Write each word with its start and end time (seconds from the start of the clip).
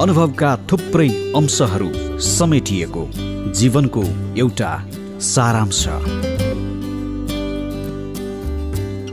अनुभवका 0.00 0.48
थुप्रै 0.72 1.08
अंशहरू 1.36 1.88
समेटिएको 2.20 3.04
जीवनको 3.52 4.02
एउटा 4.38 4.72
सारांश। 5.20 5.80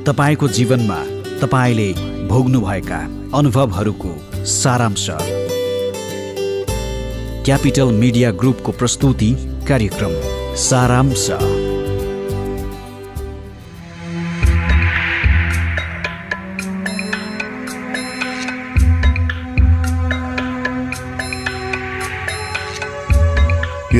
तपाईँको 0.08 0.48
जीवनमा 0.48 1.00
तपाईँले 1.42 1.88
भोग्नुभएका 2.28 3.00
अनुभवहरूको 3.38 4.14
सारांश। 4.46 5.07
क्यापिटल 7.45 7.93
मिडिया 8.04 8.31
ग्रुपको 8.31 8.71
प्रस्तुति 8.71 9.31
कार्यक्रम 9.68 10.21
सारांश। 10.68 11.29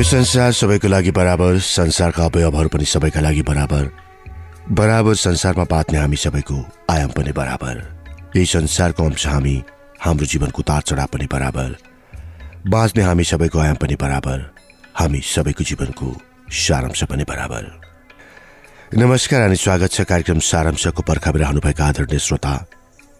संसार 0.04 0.52
सबैको 0.52 0.88
लागि 0.88 1.10
बराबर 1.10 1.58
संसारका 1.58 2.24
अवयवहरू 2.24 2.68
पनि 2.68 2.84
सबैका 2.84 3.20
लागि 3.20 3.42
बराबर। 3.42 3.84
बराबर 4.70 5.14
संसारमा 5.14 5.64
बाँच्ने 5.64 5.98
हामी 5.98 6.16
सबैको 6.16 6.56
आयाम 6.90 7.10
पनि 7.10 7.32
बराबर। 7.32 7.76
यही 8.36 8.44
संसारको 8.46 9.04
अंश 9.04 9.26
हामी 9.26 9.62
हाम्रो 10.00 10.26
जीवनको 10.26 10.60
उतार 10.60 10.82
चढाव 10.82 11.06
पनि 11.12 11.26
बराबर। 11.32 11.76
बाँच्ने 12.68 13.02
हामी 13.02 13.24
सबैको 13.24 13.58
आयाम 13.58 13.76
पनि 13.76 13.96
बराबर। 13.96 14.44
हामी 14.94 15.20
सबैको 15.24 15.64
जीवनको 15.64 16.08
सारांश 16.52 17.02
पनि 17.04 17.24
बराबर। 17.24 17.62
नमस्कार 18.94 19.40
अनि 19.40 19.56
स्वागत 19.56 19.90
छ 19.90 20.00
कार्यक्रम 20.04 20.38
सारांशको 20.38 21.02
पर्खामा 21.02 21.40
रहनुभएका 21.40 21.84
आदरणीय 21.84 22.18
श्रोता। 22.18 22.54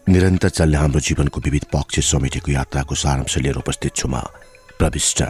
निरन्तर 0.09 0.49
चल्ने 0.49 0.77
हाम्रो 0.77 1.01
जीवनको 1.01 1.41
विविध 1.41 1.65
पक्ष 1.73 2.01
समेटेको 2.13 2.53
यात्राको 2.53 2.95
सारांश 2.95 3.39
लिएर 3.39 3.57
उपस्थित 3.57 3.97
छु 3.97 4.09
म 4.09 4.21
प्रविष्ट। 4.79 5.23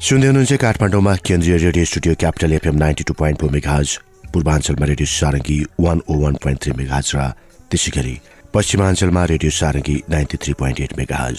सुन्दै 0.00 0.28
हुनुहुन्छ 0.28 0.56
काठमाडौँमा 0.56 1.12
केन्द्रीय 1.20 1.56
radio 1.60 1.84
studio 1.84 2.12
capital 2.20 2.52
FM 2.54 2.76
ninety 2.78 3.04
two 3.04 3.14
point 3.14 3.40
four 3.40 3.50
megahertz 3.52 3.88
पूर्वाञ्चलमा 4.32 4.86
radio 4.90 5.08
Sarangi 5.10 5.56
one 5.78 6.00
O 6.08 6.14
one 6.22 6.34
point 6.40 6.60
three 6.62 6.72
megahertz 6.78 7.10
र 7.16 7.26
त्यसै 7.70 7.90
गरी 7.96 8.14
पश्चिमाञ्चलमा 8.54 9.24
radio 9.32 9.50
Sarangi 9.52 9.96
ninety 10.08 10.36
three 10.42 10.52
point 10.62 10.80
eight 10.80 10.96
megahertz 10.98 11.36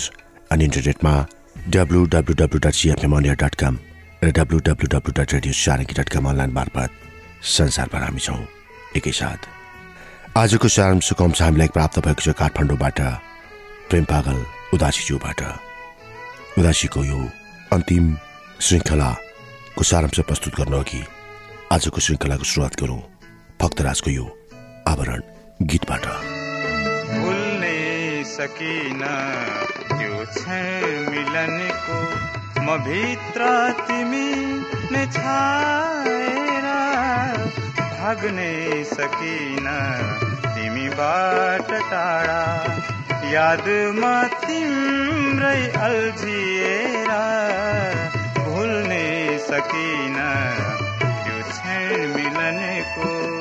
अनि 0.52 0.64
इन्टरनेटमा 0.66 1.16
W 1.70 2.06
W 2.14 2.38
W 2.38 2.60
dot 2.60 2.76
CFM 2.82 3.18
अनियर 3.18 3.42
dot 3.42 3.56
com 3.64 3.82
र 4.22 4.32
W 4.38 4.64
W 4.68 4.94
W 4.94 5.18
dot 5.18 5.34
radio 5.34 5.60
Sarangi 5.64 6.00
dot 6.00 6.10
com 6.14 6.30
online 6.30 6.58
मार्फत 6.62 7.04
संसारभर 7.58 8.08
हामी 8.08 8.26
छौँ 8.30 8.42
एकैसाथ 8.98 9.52
आजको 10.38 10.76
सारांशको 10.78 11.24
अंश 11.26 11.48
हामीलाई 11.50 11.78
प्राप्त 11.78 12.04
भएको 12.06 12.22
छ 12.26 12.40
काठमाडौँबाट 12.40 13.06
प्रेम 13.90 14.12
पागल 14.12 14.44
उदासीज्यूबाट 14.76 15.48
उदासीको 16.60 17.10
यो 17.14 17.30
अन्तिम 17.76 18.14
श्रृङ्खलाको 18.66 19.84
सारांश 19.90 20.20
प्रस्तुत 20.30 20.54
गर्नु 20.58 20.78
अघि 20.80 21.02
आजको 21.76 22.00
श्रृङ्खलाको 22.06 22.46
सुरुवात 22.50 22.74
गरौँ 22.82 23.02
भक्तराजको 23.62 24.10
यो 24.12 24.26
आवरण 24.92 25.22
गीतबाट। 25.72 26.06
सकिन 28.32 29.02
त्यो 29.92 30.20
मिलनको 31.12 31.98
म 32.66 32.78
भित्र 32.86 33.50
तिमी 33.82 34.30
नै 34.94 35.06
छाएर 35.16 36.68
भाग्ने 37.98 38.52
सकिन 38.94 39.68
तिमीबाट 40.46 41.70
टाढा 41.92 42.44
यादमा 43.34 44.16
तिम्रै 44.46 45.62
अल्झिएर 45.88 47.12
भुल्ने 49.52 49.62
सकिन 49.62 50.16
त्यो 51.24 51.44
क्षण 51.44 52.14
मिलनको 52.16 53.08
मिलनको 53.12 53.41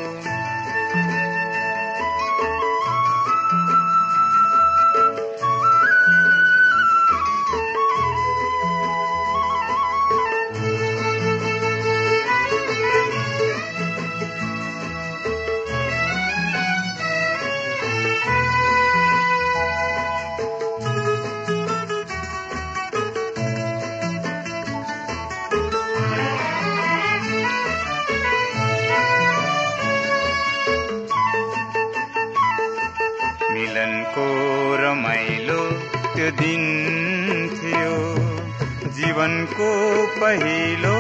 जीवनको 39.21 39.71
पहिलो 40.17 40.93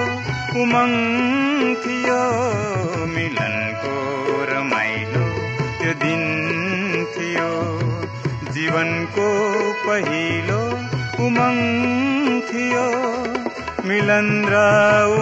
उमङ्ग 0.62 1.76
थियो 1.84 2.16
मिलनको 3.12 3.94
रमाइलो 4.50 5.22
त्यो 5.78 5.92
दिन 6.02 6.24
थियो। 7.14 7.48
जीवनको 8.56 9.28
पहिलो 9.86 10.60
उमङ्ग 11.28 12.36
थियो 12.50 12.84
मिलन 13.88 14.28
र 14.52 14.60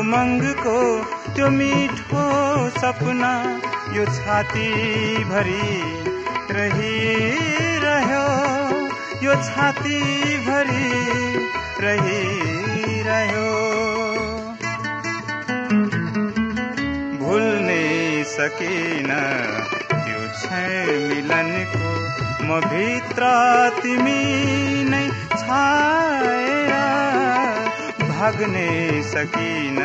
उमङ्गको 0.00 0.76
त्यो 1.36 1.50
मिठो 1.60 2.26
सपना 2.80 3.32
यो 3.98 4.08
छाती 4.18 4.68
भरि 5.30 5.70
रहिरह्यो। 6.58 8.26
यो 9.28 9.40
छाती 9.50 10.02
भरि 10.50 10.84
सकिन। 18.48 19.10
त्यो 19.92 20.20
क्षण 20.28 20.86
मिलनको 21.08 21.88
म 22.44 22.60
भित्र 22.60 23.24
तिमी 23.82 24.20
नै 24.84 25.08
छाएर 25.32 26.72
भाग्ने 28.02 29.02
सकिन। 29.02 29.78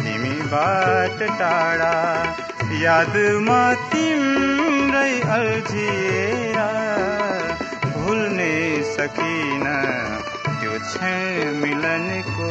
तिमीबाट 0.00 1.22
टाढा। 1.38 1.94
यादमा 2.82 3.62
तिम्रै 3.74 5.20
अल्झिएर 5.20 6.58
भुल्ने 7.96 8.82
सकिन। 8.82 9.64
त्यो 10.60 10.78
क्षण 10.78 11.56
मिलनको 11.62 12.50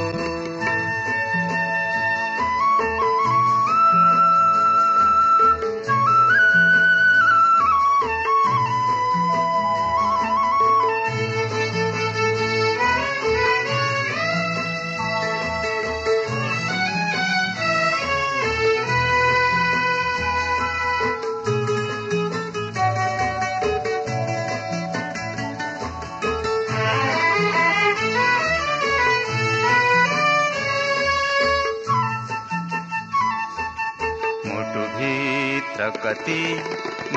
कति 36.09 36.63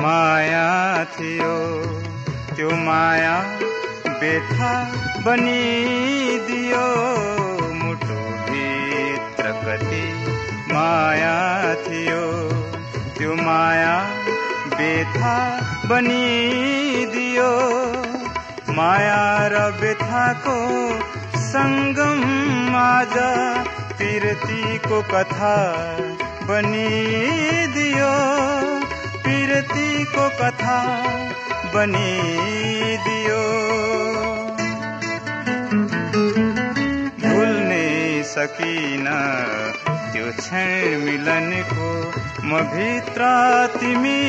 माया 0.01 1.03
थियो। 1.03 1.85
त्यो 2.55 2.71
माया 2.71 3.59
बेथा 4.07 4.91
बनिदियो। 5.25 6.85
मुटुभित्र 7.73 9.51
कति 9.51 10.25
माया 10.73 11.75
थियो। 11.75 12.49
त्यो 13.17 13.35
माया 13.35 14.21
बेथा 14.77 15.61
बनिदियो। 15.85 17.51
माया 18.73 19.47
र 19.47 19.71
बेथाको 19.71 20.59
सङ्गम 21.39 22.75
आज 22.75 23.13
पिरतीको 23.97 25.01
कथा 25.01 25.57
बनिदियो। 26.43 28.42
को 29.61 30.27
कथा 30.39 30.77
बनिदियो। 31.73 33.41
भुल्ने 37.23 37.87
सकिन 38.23 39.05
त्यो 40.13 40.31
क्षण 40.39 40.97
मिलनको 41.03 41.91
म 42.45 42.61
भित्र 42.73 43.21
तिमी 43.77 44.21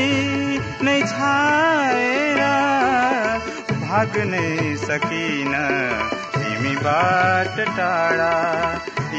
नै 0.85 1.00
छाएर 1.03 2.41
भाग्नै 3.85 4.76
सकिन 4.85 5.55
तिमीबाट 6.37 7.61
टाढा 7.76 8.35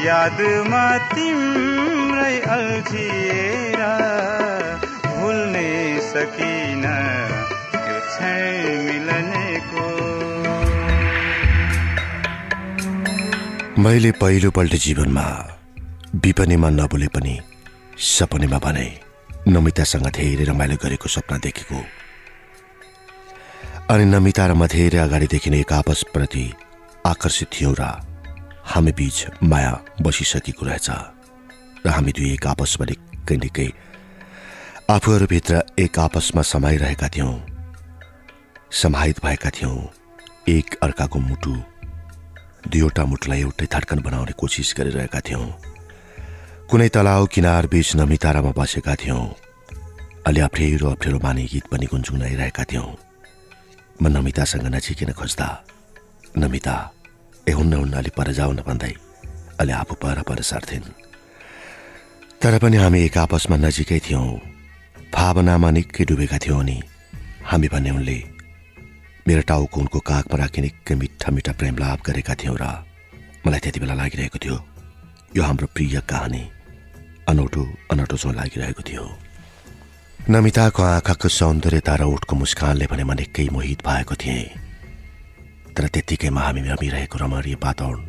यादमा 0.05 0.85
तिम्रै 1.13 2.39
अल्झिएर 2.57 3.81
भुल्नै 5.25 5.69
सकिन 6.05 6.83
क्षण 8.07 8.65
मिलनेको 8.87 9.85
मैले 13.83 14.11
पहिलोपल्ट 14.21 14.73
जीवनमा 14.83 15.25
विपनीमा 16.25 16.69
नबोले 16.79 17.07
पनि 17.15 17.33
सपनीमा 18.09 18.59
भने 18.65 18.85
नमितासँग 19.55 20.07
धेरै 20.17 20.45
रमाइलो 20.49 20.77
गरेको 20.83 21.07
सपना 21.15 21.37
देखेको। 21.45 21.79
अनि 23.93 24.05
नमिता 24.13 24.43
र 24.45 24.53
म 24.53 24.69
धेरै 24.75 24.99
अगाडिदेखि 25.07 25.49
नै 25.49 25.59
एक 25.65 25.73
आपसप्रति 25.79 26.45
आकर्षित 27.13 27.49
थियौँ 27.55 27.73
र 27.81 27.83
हामी 28.73 28.91
बीच 29.01 29.17
माया 29.41 29.73
बसिसकेको 30.05 30.63
रहेछ। 30.69 30.87
र 31.85 31.87
हामी 31.97 32.11
दुई 32.13 32.29
एक 32.37 32.45
आपसमा 32.53 32.85
निकै 32.93 33.37
निकै 33.45 33.69
आफूहरूभित्र 34.89 35.61
एक 35.79 35.97
आपसमा 35.99 36.41
समाइरहेका 36.41 37.07
थियौँ। 37.07 37.33
समाहित 38.71 39.23
भएका 39.25 39.49
थियौँ। 39.49 39.77
एक 40.47 40.75
अर्काको 40.83 41.19
मुटु 41.19 41.53
दुईवटा 42.69 43.05
मुटुलाई 43.05 43.39
एउटै 43.39 43.65
धड्कन 43.65 43.99
बनाउने 43.99 44.31
कोसिस 44.37 44.73
गरिरहेका 44.77 45.19
थियौँ। 45.19 45.47
कुनै 46.69 46.89
तलाउ 46.89 47.25
किनार 47.25 47.67
बीच 47.67 47.95
नमितारामा 47.95 48.51
बसेका 48.57 48.95
थियौँ। 48.95 49.25
अलि 50.27 50.39
अप्ठ्यारो 50.39 50.89
अप्ठ्यारो 50.89 51.19
माने 51.19 51.43
गीत 51.43 51.65
पनि 51.65 51.85
गुन्जुनाइरहेका 51.85 52.63
थियौँ। 52.63 52.89
म 54.01 54.07
नमितासँग 54.07 54.69
नजिकिन 54.69 55.11
खोज्दा 55.17 55.49
नमिता 56.37 56.75
ए 57.49 57.51
हुन्न 57.51 57.73
हुन्न 57.73 57.93
अलि 57.93 58.11
पर 58.17 58.31
जाउन 58.37 58.61
भन्दै 58.61 58.93
अलि 59.59 59.71
आफू 59.81 59.95
पर 59.97 60.21
पर 60.21 60.41
सर्थिन्। 60.41 60.93
तर 62.41 62.59
पनि 62.59 62.77
हामी 62.77 63.01
एक 63.01 63.17
आपसमा 63.17 63.57
नजिकै 63.57 63.99
थियौँ। 63.99 64.54
भावनामा 65.15 65.69
निकै 65.71 66.03
डुबेका 66.09 66.37
थियौँ 66.43 66.59
अनि 66.59 66.77
हामी 67.49 67.67
भन्ने 67.73 67.91
उनले 67.97 68.17
मेरो 69.27 69.41
टाउको 69.49 69.77
उनको 69.81 69.99
काखमा 70.09 70.35
राखी 70.41 70.61
निकै 70.61 70.95
मिठा 71.01 71.31
मिठा 71.35 71.51
प्रेम 71.59 71.75
लाभ 71.83 71.99
गरेका 72.07 72.33
थियौँ 72.41 72.57
र 72.61 72.65
मलाई 73.45 73.59
त्यति 73.63 73.79
बेला 73.79 73.95
लागिरहेको 74.01 74.37
थियो। 74.43 74.57
यो 75.37 75.41
हाम्रो 75.43 75.67
प्रिय 75.75 75.95
कहानी। 76.09 76.43
अनौठो 77.31 77.63
अनौठो 77.91 78.17
जो 78.17 78.31
लागिरहेको 78.39 78.81
थियो 78.89 79.05
नमिताको 80.19 80.81
आँखाको 80.83 81.27
सौन्दर्यता 81.29 81.93
र 81.95 82.03
उठको 82.11 82.33
मुस्कानले 82.35 82.85
भने 82.91 83.03
म 83.03 83.11
निकै 83.15 83.47
मोहित 83.55 83.79
भएको 83.87 84.15
थिएँ। 84.21 84.43
तर 85.75 85.83
त्यत्तिकैमा 85.93 86.41
हामी 86.41 86.61
रमिरहेको 86.69 87.15
रमणीय 87.23 87.55
वातावरण 87.63 88.03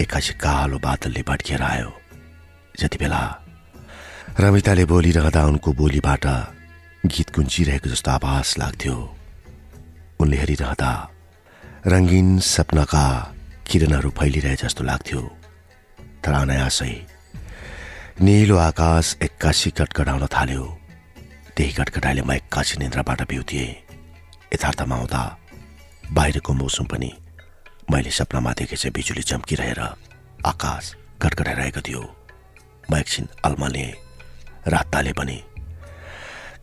एक्कासी 0.00 0.32
कालो 0.40 0.78
बादलले 0.78 1.22
भट्किएर 1.28 1.62
आयो। 1.62 1.90
जति 2.80 2.98
बेला 3.00 3.22
रमिताले 4.36 4.84
बोलिरहँदा 4.84 5.42
उनको 5.48 5.72
बोलीबाट 5.72 6.24
गीत 7.08 7.28
गुन्जिरहेको 7.34 7.88
जस्तो 7.88 8.10
आभास 8.10 8.48
लाग्थ्यो। 8.60 8.96
उनले 10.20 10.36
हेरिरहँदा 10.36 10.90
रङ्गीन 11.88 12.28
सपनाका 12.44 13.04
किरणहरू 13.64 14.10
फैलिरहे 14.12 14.56
जस्तो 14.60 14.84
लाग्थ्यो। 14.84 15.20
तर 16.20 16.32
अनायासै 16.36 16.92
निलो 18.20 18.56
आकाश 18.60 19.16
एक्कासी 19.24 19.70
कटकडाउन 19.72 20.26
थाल्यो। 20.28 20.64
त्यही 21.56 21.72
कटकटाइले 21.80 22.22
म 22.28 22.30
एक्कासी 22.36 22.76
निन्द्राबाट 22.76 23.20
बिउथिएँ 23.32 23.72
यथार्थमा 24.52 24.96
आउँदा 24.96 25.22
बाहिरको 26.12 26.52
मौसम 26.60 26.84
पनि 26.92 27.10
मैले 27.88 28.10
सपनामा 28.20 28.52
देखे 28.52 28.76
चाहिँ 28.76 28.92
बिजुली 28.92 29.22
चम्किरहेर 29.32 29.80
आकाश 30.52 30.84
कटकटाइरहेको 31.24 31.80
थियो। 31.88 32.02
म 32.90 32.92
एकछिन 33.00 33.24
अल्मले 33.48 33.86
राताले 34.68 35.12
पनि 35.12 35.42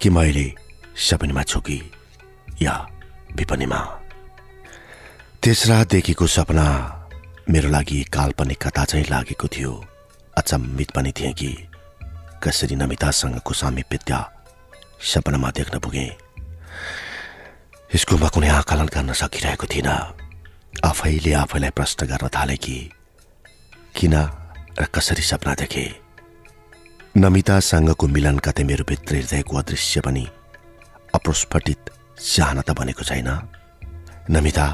कि 0.01 0.09
मैले 0.09 0.51
सपनीमा 0.97 1.44
छु 1.44 1.59
कि 1.59 1.79
या 2.61 2.75
विपनीमा 3.35 3.79
त्यस 5.44 5.67
रातदेखिको 5.67 6.27
सपना 6.27 6.67
मेरो 7.50 7.69
लागि 7.69 8.03
काल्पनिक 8.13 8.59
कथा 8.63 8.83
चाहिँ 8.85 9.05
लागेको 9.09 9.47
थियो। 9.47 9.71
अचम्मित 10.38 10.91
पनि 10.91 11.11
थिएँ 11.11 11.33
कि 11.33 11.51
कसरी 12.44 12.75
नमितासँगको 12.75 13.53
सामिप्यता 13.53 14.19
सपनामा 14.99 15.49
देख्न 15.51 15.79
पुगेँ। 15.79 16.11
यसको 17.95 18.17
म 18.17 18.27
कुनै 18.27 18.49
आकलन 18.49 18.88
गर्न 18.88 19.13
सकिरहेको 19.13 19.67
थिइनँ। 19.67 19.97
आफैले 20.83 21.33
आफैलाई 21.33 21.71
प्रश्न 21.71 22.07
गर्न 22.07 22.27
थाले 22.27 22.56
कि 22.57 22.77
किन 23.95 24.15
र 24.79 24.85
कसरी 24.95 25.23
सपना 25.23 25.53
देखे? 25.56 26.02
नमितासँगको 27.18 28.07
मिलन 28.07 28.38
कतै 28.42 28.63
मेरो 28.65 28.83
भित्र 28.89 29.15
हृदयको 29.15 29.57
अदृश्य 29.57 30.01
पनि 30.01 30.25
अप्रस्फटित 31.13 31.89
चाहना 32.18 32.62
त 32.65 32.74
बनेको 32.74 33.04
छैन। 33.06 33.30
नमिता 34.33 34.65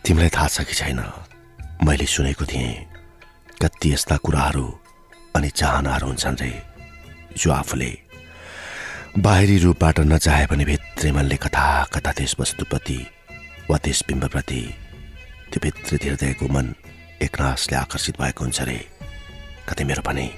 तिमीलाई 0.00 0.30
थाहा 0.32 0.48
छ 0.48 0.64
कि 0.64 0.74
छैन? 0.74 1.00
मैले 1.84 2.06
सुनेको 2.08 2.44
थिएँ 2.48 2.72
कति 3.60 3.92
यस्ता 3.92 4.16
कुराहरू 4.24 4.64
अनि 5.36 5.48
चाहनाहरू 5.60 6.06
हुन्छन् 6.08 6.40
रे 6.40 6.50
जो 7.36 7.52
आफूले 7.52 7.92
बाहिरी 9.20 9.58
रूपबाट 9.60 10.00
नचाहे 10.08 10.46
पनि 10.48 10.64
भित्री 10.64 11.12
मनले 11.12 11.36
कथा 11.36 11.66
कथा 11.92 12.12
त्यस 12.16 12.36
वस्तुप्रति 12.40 12.98
वा 13.68 13.76
त्यस 13.84 14.02
बिम्बप्रति 14.08 14.62
त्यो 15.52 15.60
भित्री 15.60 15.96
हृदयको 16.08 16.48
मन 16.48 16.74
एकनासले 17.28 17.76
आकर्षित 17.76 18.20
भएको 18.20 18.44
हुन्छ 18.44 18.60
रे। 18.72 18.80
कतै 19.68 19.84
मेरो 19.84 20.02
पनि 20.02 20.28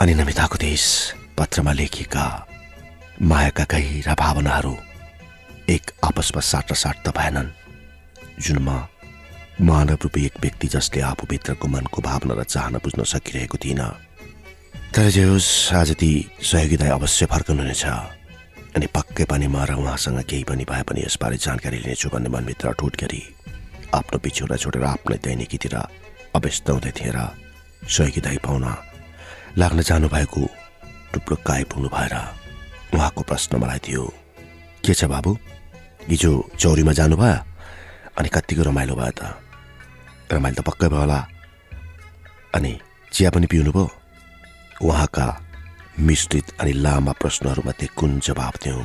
अनि 0.00 0.14
नमिताको 0.14 0.56
त्यस 0.60 0.84
पत्रमा 1.38 1.72
लेखिएका 1.72 2.24
मायाका 3.16 3.64
गहिरा 3.72 4.14
भावनाहरू 4.20 4.74
एक 5.72 5.84
आपसमा 6.04 6.40
साट 6.40 6.72
साट 6.82 6.96
त 7.04 7.16
भएनन् 7.16 7.48
जुनमा 8.44 8.76
मानव 9.68 9.98
रूपी 10.04 10.24
एक 10.28 10.34
व्यक्ति 10.42 10.68
जसले 10.76 11.00
आफूभित्रको 11.00 11.68
मनको 11.68 12.02
भावना 12.08 12.34
र 12.36 12.44
चाहना 12.44 12.78
बुझ्न 12.84 13.04
सकिरहेको 13.08 13.56
थिइनँ। 13.64 13.88
तर 14.92 15.08
जे 15.16 15.24
होस् 15.32 15.72
आज 15.80 15.90
ती 15.96 16.12
सहयोगी 16.44 16.76
दाई 16.76 16.92
अवश्य 16.92 17.26
फर्कनुहुनेछ 17.32 17.84
अनि 18.76 18.86
पक्कै 18.92 19.24
पनि 19.32 19.48
म 19.48 19.64
र 19.64 19.80
उहाँसँग 19.80 20.20
केही 20.28 20.44
पनि 20.44 20.64
भए 20.68 20.82
पनि 20.84 21.00
यसबारे 21.08 21.36
जानकारी 21.40 21.78
लिनेछु 21.88 22.12
भन्ने 22.12 22.28
मनभित्र 22.36 22.72
ठुट 22.76 22.94
गरी 23.00 23.22
आफ्नो 23.96 24.18
पिछुरा 24.20 24.56
छोडेर 24.60 24.84
आफ्नै 24.92 25.16
दैनिकीतिर 25.24 25.76
अव्यस्त 26.36 26.68
हुँदै 26.68 26.92
थिएँ 27.00 27.16
र 27.16 27.32
सहयोगी 27.88 28.20
दाई 28.20 28.38
पाउन 28.44 28.64
लाग्न 29.58 29.82
जानुभएको 29.88 30.40
टुप्लुक्क 31.12 31.50
आइपुग्नु 31.50 31.88
भएर 31.88 32.14
उहाँको 32.94 33.22
प्रश्न 33.24 33.56
मलाई 33.56 33.78
थियो। 33.88 34.02
के 34.84 34.94
छ 34.94 35.04
बाबु? 35.08 35.32
हिजो 36.08 36.32
चौरीमा 36.60 36.92
जानुभयो 36.92 37.36
अनि 38.20 38.28
कत्तिको 38.28 38.62
रमाइलो 38.68 38.94
भयो 39.00 39.12
त? 39.16 39.32
रमाइलो 40.28 40.60
त 40.60 40.66
पक्कै 40.68 40.88
भयो 40.92 41.00
होला। 41.00 41.20
अनि 42.52 42.72
चिया 43.12 43.30
पनि 43.32 43.46
पिउनु 43.48 43.72
भयो 43.72 43.86
उहाँका 44.84 45.26
मिश्रित 46.04 46.60
अनि 46.60 46.72
लामा 46.84 47.12
प्रश्नहरूमध्ये 47.16 47.88
कुन 47.96 48.20
जवाब 48.28 48.54
दिउँ 48.60 48.84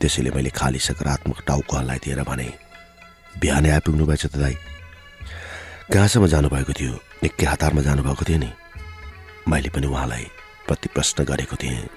त्यसैले 0.00 0.30
मैले 0.36 0.50
खाली 0.52 0.78
सकारात्मक 0.78 1.40
टाउको 1.48 1.72
हल्लाइदिएर 1.76 2.20
भने 2.28 2.48
बिहानै 3.40 3.70
आइपुग्नु 3.80 4.04
भएछ 4.04 4.26
त 4.28 4.36
दाई। 4.36 4.56
कहाँसम्म 5.88 6.26
जानुभएको 6.28 6.72
थियो? 6.76 6.94
निकै 7.24 7.46
हतारमा 7.48 7.80
जानुभएको 7.80 8.24
थियो 8.28 8.38
नि। 8.44 8.52
मैले 9.48 9.68
पनि 9.70 9.86
उहाँलाई 9.86 10.26
प्रति 10.66 10.88
प्रश्न 10.94 11.24
गरेको 11.24 11.56
थिएँ। 11.56 11.88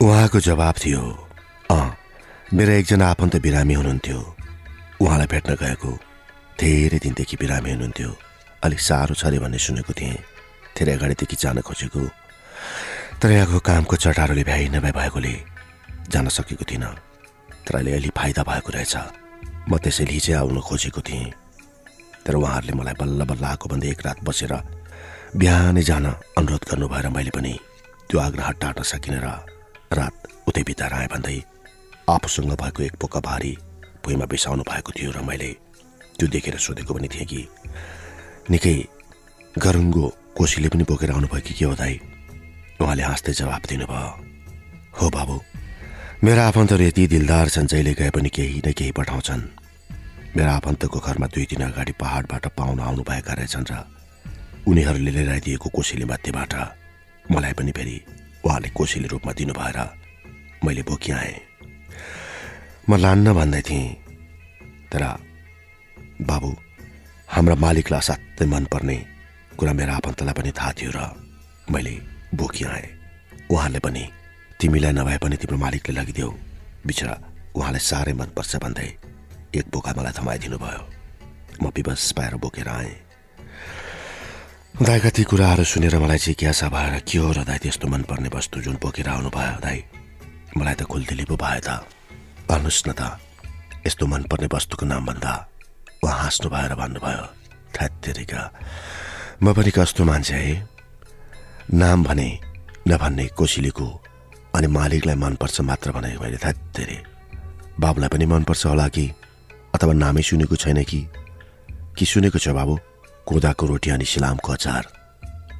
उहाँको 0.00 0.40
जवाब 0.40 0.74
थियो 0.84 1.02
अँ 1.72 1.96
मेरो 2.54 2.72
एकजना 2.72 3.06
आफन्त 3.10 3.36
बिरामी 3.40 3.74
हुनुहुन्थ्यो। 3.74 4.18
उहाँलाई 5.00 5.26
भेट्न 5.32 5.54
गएको 5.56 5.90
धेरै 6.60 6.98
दिनदेखि 6.98 7.36
बिरामी 7.40 7.70
हुनुहुन्थ्यो। 7.70 8.10
अलिक 8.64 8.80
साह्रो 8.80 9.14
छ 9.14 9.24
अरे 9.26 9.38
भन्ने 9.38 9.58
सुनेको 9.58 9.92
थिएँ। 9.92 10.16
धेरै 10.76 10.92
अगाडिदेखि 10.92 11.36
जान 11.40 11.60
खोजेको। 11.64 12.04
तर 13.20 13.30
यहाँको 13.32 13.58
कामको 13.64 13.96
चटारोले 13.96 14.44
भ्याइ 14.44 14.68
नभए 14.76 14.92
भएकोले 14.92 15.34
जान 16.12 16.28
सकेको 16.28 16.64
थिइनँ। 16.68 16.92
तर 17.64 17.74
अहिले 17.80 17.92
अलि 17.96 18.10
फाइदा 18.12 18.42
भएको 18.44 18.70
रहेछ। 18.76 18.94
म 19.68 19.72
त्यसैले 19.80 20.12
हिजै 20.12 20.34
आउन 20.36 20.60
खोजेको 20.60 21.00
थिएँ। 21.00 21.32
तर 22.24 22.34
उहाँहरूले 22.36 22.72
मलाई 22.76 22.94
बल्ल 23.00 23.24
बल्ल 23.24 23.44
आएको 23.44 23.68
भन्दै 23.72 23.88
एक 23.96 24.00
रात 24.06 24.20
बसेर 24.20 24.52
बिहानै 25.34 25.82
जान 25.82 26.06
अनुरोध 26.38 26.64
गर्नु 26.70 26.86
भएर 26.88 27.08
मैले 27.10 27.30
पनि 27.34 27.52
त्यो 28.08 28.20
आग्रह 28.20 28.50
टाट्न 28.62 28.82
सकिनँ 28.82 29.18
र 29.18 29.28
रात 29.90 30.14
उतै 30.46 30.62
बिताएर 30.62 30.92
आएँ 30.92 31.08
भन्दै 31.10 31.38
आफूसँग 32.08 32.52
भएको 32.54 32.82
एक 32.82 32.94
पोका 33.02 33.20
भारी 33.20 33.52
भुइँमा 34.06 34.26
बिसाउनु 34.30 34.62
भएको 34.62 34.92
थियो 34.92 35.10
र 35.10 35.26
मैले 35.26 35.50
त्यो 36.14 36.26
देखेर 36.30 36.56
सोधेको 36.56 36.94
पनि 36.94 37.08
थिएँ 37.10 37.26
कि 37.26 37.40
निकै 38.50 38.74
गरुङ्गो 39.58 40.06
कोसीले 40.38 40.68
पनि 40.68 40.84
बोकेर 40.86 41.10
आउनुभयो 41.10 41.42
कि 41.42 41.54
के 41.58 41.64
हो 41.64 41.74
दाई? 41.74 41.94
उहाँले 42.80 43.02
हाँस्दै 43.02 43.32
जवाब 43.32 43.62
दिनुभयो 43.66 44.10
हो 45.00 45.06
बाबु 45.10 45.36
मेरा 46.24 46.46
आफन्तहरू 46.48 46.84
यति 46.84 47.06
दिलदार 47.06 47.48
छन् 47.48 47.66
जहिले 47.66 47.92
गए 47.98 48.10
पनि 48.14 48.28
केही 48.30 48.62
न 48.66 48.72
केही 48.72 48.92
पठाउँछन्। 48.92 49.42
मेरा 50.36 50.52
आफन्तको 50.60 50.98
घरमा 51.00 51.26
दुई 51.34 51.44
दिन 51.50 51.62
अगाडि 51.66 51.92
पहाडबाट 52.00 52.46
पाहुना 52.56 52.84
आउनुभएका 52.84 53.32
रहेछन् 53.32 53.70
र 53.70 53.95
उनीहरूले 54.66 55.10
लिएर 55.10 55.30
आइदिएको 55.30 55.68
कोसेली 55.70 56.04
मध्येबाट 56.10 56.54
मलाई 57.30 57.52
पनि 57.58 57.72
फेरि 57.76 57.96
उहाँले 58.44 58.68
कोसेली 58.74 59.08
रूपमा 59.08 59.32
दिनुभएर 59.38 59.78
मैले 60.64 60.82
बोकी 60.82 61.12
आएँ। 61.12 61.36
म 62.88 62.96
लान्न 62.96 63.32
भन्दै 63.38 63.62
थिएँ 63.68 63.94
तर 64.90 65.02
बाबु 66.28 66.50
हाम्रा 67.28 67.54
मालिकलाई 67.64 68.00
असाध्यै 68.00 68.48
मनपर्ने 68.48 68.96
कुरा 69.58 69.72
मेरा 69.78 69.94
आफन्तलाई 70.00 70.34
पनि 70.34 70.50
थाहा 70.58 70.72
थियो 70.78 70.90
र 70.96 70.98
मैले 71.70 71.94
बोकी 72.34 72.64
आएँ। 72.64 72.88
उहाँले 73.50 73.78
पनि 73.78 74.02
तिमीलाई 74.58 74.92
नभए 74.98 75.18
पनि 75.22 75.36
तिम्रो 75.40 75.58
मालिकले 75.62 75.94
लगिदेऊ। 75.94 76.30
बिचरा 76.86 77.14
उहाँलाई 77.54 77.82
साह्रै 77.90 78.12
मनपर्छ 78.20 78.52
भन्दै 78.62 78.88
एक 79.58 79.66
बोका 79.70 79.90
मलाई 79.98 80.14
थमाइदिनु 80.18 80.58
भयो 80.58 80.82
म 81.62 81.64
विवश 81.70 82.10
पाएर 82.18 82.34
बोकेर 82.42 82.68
आएँ। 82.68 83.05
दाईका 84.76 85.08
ती 85.08 85.22
कुराहरू 85.24 85.64
सुनेर 85.64 85.96
मलाई 86.04 86.18
जिज्ञासा 86.20 86.68
भएर 86.68 87.00
के 87.08 87.18
हो 87.18 87.32
र 87.32 87.48
दाई 87.48 87.58
त्यस्तो 87.64 87.88
मनपर्ने 87.88 88.28
वस्तु 88.28 88.60
जुन 88.60 88.76
बोकेर 88.76 89.08
आउनु 89.08 89.32
भयो 89.32 89.56
दाई? 89.64 89.78
मलाई 90.52 90.74
त 90.76 90.84
खुल्दिली 90.84 91.24
पो 91.24 91.36
भयो 91.40 91.60
त। 91.64 91.80
भन्नुहोस् 92.44 92.84
न 92.84 92.92
त 92.92 93.16
यस्तो 93.88 94.04
मनपर्ने 94.04 94.48
वस्तुको 94.52 94.84
नाम 94.84 95.06
भन्दा 95.08 95.32
उहाँ 96.04 96.18
हाँस्नु 96.20 96.48
भएर 96.52 96.72
भन्नुभयो 96.76 97.24
थ्यात्तेरिका 97.72 98.40
म 99.40 99.46
पनि 99.56 99.70
कस्तो 99.72 100.04
मान्छे 100.04 100.34
है। 100.44 100.52
नाम 101.72 102.04
भने 102.04 102.28
नभन्ने 102.84 103.26
कोसिलीको 103.32 103.88
अनि 104.60 104.68
मालिकलाई 104.76 105.16
मनपर्छ 105.16 105.56
मात्र 105.72 105.88
भने 105.96 106.20
मैले 106.20 106.36
थ्यात्तेरे 106.36 106.98
बाबुलाई 107.80 108.08
पनि 108.12 108.26
मनपर्छ 108.28 108.66
होला 108.76 108.88
कि? 108.92 109.08
अथवा 109.72 109.92
नामै 110.04 110.20
सुनेको 110.20 110.56
छैन 110.60 110.84
कि? 110.84 111.00
कि 111.96 112.04
सुनेको 112.04 112.38
छ 112.44 112.52
बाबु? 112.52 112.76
कोदाको 113.26 113.66
रोटी 113.66 113.90
अनि 113.90 114.04
सिलामको 114.04 114.52
अचार। 114.52 114.82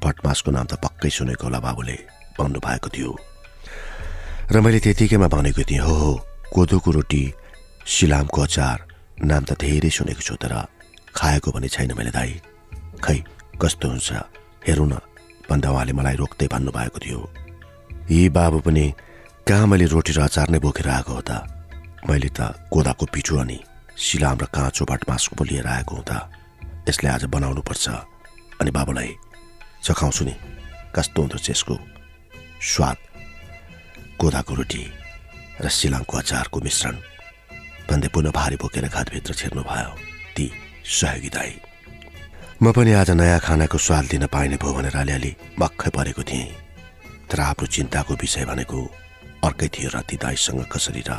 भटमासको 0.03 0.49
नाम 0.51 0.65
त 0.71 0.73
पक्कै 0.79 1.09
सुनेको 1.09 1.43
होला 1.47 1.59
बाबुले 1.59 1.97
भन्नुभएको 2.39 2.89
थियो। 2.95 3.11
र 4.51 4.55
मैले 4.63 4.79
त्यतिकैमा 4.79 5.27
भनेको 5.27 5.63
थिएँ 5.67 5.83
हो 5.83 5.93
हो 5.93 6.11
कोदोको 6.55 6.89
रोटी 6.91 7.23
सिलामको 7.83 8.39
अचार 8.41 8.77
नाम 9.27 9.43
त 9.43 9.59
धेरै 9.59 9.89
सुनेको 9.91 10.21
छु 10.23 10.35
तर 10.39 10.53
खाएको 11.11 11.49
पनि 11.51 11.67
छैन 11.67 11.91
मैले 11.97 12.11
दाई। 12.15 12.31
खै 13.03 13.17
कस्तो 13.59 13.87
हुन्छ? 13.89 14.09
हेरौँ 14.63 14.87
न 14.87 14.95
भन्दा 15.49 15.67
उहाँले 15.71 15.93
मलाई 15.99 16.15
रोक्दै 16.15 16.47
भन्नुभएको 16.47 16.99
थियो। 17.03 17.19
यी 18.11 18.29
बाबु 18.31 18.59
पनि 18.63 18.85
कहाँ 19.47 19.67
मैले 19.67 19.85
रोटी 19.91 20.11
र 20.15 20.19
अचार 20.23 20.47
नै 20.55 20.59
बोकेर 20.63 20.87
आएको 20.87 21.11
हो 21.11 21.21
त? 21.21 21.31
मैले 22.07 22.29
त 22.31 22.39
कोदाको 22.71 23.05
पिठो 23.11 23.35
अनि 23.43 23.59
सिलाम 23.97 24.37
र 24.39 24.45
काँचो 24.55 24.83
भटमासको 24.87 25.43
लिएर 25.43 25.67
आएको 25.67 25.95
हुँदा 25.95 26.17
यसलाई 26.87 27.11
आज 27.13 27.23
बनाउनु 27.27 27.61
पर्छ 27.67 27.85
अनि 28.63 28.71
बाबुलाई 28.71 29.11
चखाउँछु 29.83 30.23
नि। 30.25 30.35
कस्तो 30.95 31.21
हुँदो 31.21 31.35
रहेछ 31.35 31.49
यसको 31.49 31.75
स्वाद? 32.63 32.97
कोदाको 34.15 34.53
रोटी 34.55 34.83
र 35.59 35.67
सिलाङको 35.67 36.13
अचारको 36.17 36.57
मिश्रण। 36.63 36.95
भन्दै 37.91 38.07
पुनः 38.07 38.31
भारी 38.31 38.55
बोकेर 38.55 38.87
घरभित्र 38.87 39.33
छिर्नु 39.35 39.61
भयो 39.67 39.91
ती 40.35 40.45
सहयोगी 40.87 41.29
दाई। 41.35 41.53
म 42.63 42.71
पनि 42.71 42.91
आज 42.95 43.11
नयाँ 43.19 43.39
खानाको 43.43 43.77
स्वाद 43.77 44.05
लिन 44.11 44.25
पाइने 44.31 44.55
भयो 44.55 44.73
भनेर 44.73 44.95
अलिअलि 44.95 45.31
मक्खै 45.59 45.89
परेको 45.91 46.23
थिएँ। 46.23 46.55
तर 47.27 47.39
आफ्नो 47.51 47.67
चिन्ताको 47.67 48.13
विषय 48.15 48.45
भनेको 48.47 48.79
अर्कै 49.43 49.67
थियो 49.75 49.89
र 49.91 50.01
ती 50.07 50.15
दाईसँग 50.23 50.63
कसरी 50.71 51.03
र 51.03 51.11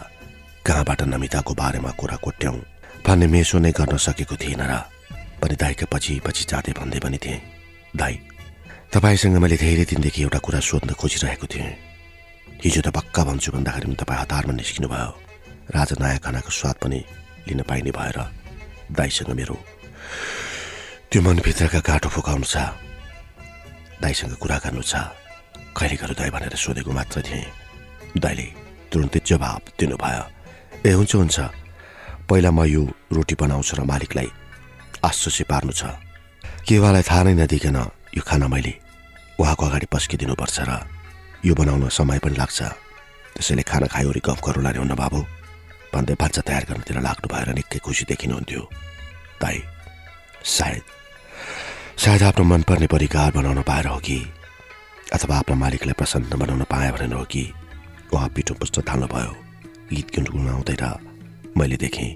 कहाँबाट 0.64 1.00
नमिताको 1.12 1.52
बारेमा 1.54 1.90
कुरा 2.00 2.16
कोट्याउँ 2.24 2.60
भन्ने 3.04 3.26
मेसो 3.28 3.58
नै 3.60 3.72
गर्न 3.76 3.96
सकेको 4.00 4.36
थिएन 4.36 4.64
र 4.64 4.74
पनि 5.42 5.54
दाईका 5.54 5.86
पछि 5.92 6.20
पछि 6.26 6.44
जाँदै 6.50 6.72
भन्दै 6.78 6.98
पनि 7.04 7.18
थिएँ 7.18 7.40
दाई 7.96 8.14
तपाईँसँग 8.92 9.36
मैले 9.38 9.56
धेरै 9.56 9.84
दिनदेखि 9.84 10.22
एउटा 10.22 10.38
कुरा 10.38 10.60
सोध्न 10.60 10.90
खोजिरहेको 10.96 11.46
थिएँ। 11.46 11.72
हिजो 12.64 12.80
त 12.82 12.88
पक्का 12.90 13.22
भन्छु 13.28 13.52
भन्दाखेरि 13.52 13.86
पनि 13.86 13.96
तपाईँ 14.00 14.20
हतारमा 14.22 14.52
निस्किनु 14.58 14.88
भयो 14.88 15.10
र 15.70 15.74
आज 15.78 15.90
नयाँ 16.00 16.18
खानाको 16.24 16.50
स्वाद 16.50 16.76
पनि 16.82 17.00
लिन 17.48 17.60
पाइने 17.68 17.90
भएर 17.92 18.18
दाईसँग 18.92 19.30
मेरो 19.36 19.56
त्यो 21.12 21.20
मनभित्रका 21.22 21.80
गाँठो 21.84 22.08
फुकाउनु 22.08 22.46
छ। 22.48 22.56
दाईसँग 24.02 24.34
कुरा 24.42 24.58
गर्नु 24.64 24.82
छ। 24.82 24.94
कहिले 25.76 25.96
गर्नु 26.00 26.14
दाई 26.18 26.30
भनेर 26.34 26.54
सोधेको 26.56 26.90
मात्र 26.92 27.22
थिएँ। 27.22 27.44
दाईले 28.16 28.46
तुरन्तै 28.90 29.20
जवाब 29.28 29.62
दिनुभयो 29.78 30.24
ए 30.88 30.90
हुन्छ 30.96 31.12
हुन्छ। 31.14 31.38
पहिला 32.28 32.50
म 32.50 32.64
यो 32.64 32.82
रोटी 33.12 33.34
बनाउँछु 33.40 33.76
र 33.76 33.80
मालिकलाई 33.84 34.28
आश्चर्य 35.04 35.44
पार्नु 35.50 35.72
छ। 35.72 35.82
केवालाई 36.66 37.02
थाहा 37.08 37.22
नै 37.26 37.34
नदिकन 37.38 37.78
यो 38.16 38.22
खाना 38.22 38.46
मैले 38.48 38.74
उहाँको 39.40 39.62
अगाडि 39.66 39.86
पस्किदिनुपर्छ 39.94 40.58
र 40.68 40.72
यो 41.46 41.52
बनाउन 41.54 41.88
समय 41.88 42.18
पनि 42.18 42.36
लाग्छ। 42.36 42.58
त्यसैले 43.34 43.62
खाना 43.62 43.86
खायो 43.86 44.10
गफ 44.10 44.38
गरौँला 44.42 44.70
नि 44.74 44.78
हुन्न 44.82 44.94
बाबु। 44.98 45.20
भन्दै 45.94 46.14
भान्सा 46.20 46.42
तयार 46.44 46.64
गर्नतिर 46.68 46.98
लाग्नु 47.00 47.26
भएर 47.32 47.48
निकै 47.56 47.78
खुसी 47.78 48.04
देखिनुहुन्थ्यो। 48.10 48.62
ताई 49.40 49.56
सायद 50.44 50.82
सायद 52.02 52.22
आफ्नो 52.22 52.44
मनपर्ने 52.44 52.86
परिकार 52.90 53.30
बनाउन 53.38 53.62
पाएर 53.62 53.86
हो 53.86 53.98
कि 54.02 54.18
अथवा 55.14 55.34
आफ्नो 55.38 55.54
मालिकलाई 55.56 55.96
प्रसन्न 55.96 56.32
बनाउन 56.36 56.62
पाएँ 56.68 56.92
भनेर 56.92 57.14
हो 57.14 57.24
कि 57.24 57.44
उहाँ 58.12 58.28
पिठो 58.34 58.54
पुस्न 58.60 58.82
थाल्नुभयो। 58.82 59.32
गीत 59.88 60.06
गुनगुनाउँदै 60.14 60.76
र 60.82 60.84
मैले 61.56 61.76
देखेँ 61.80 62.10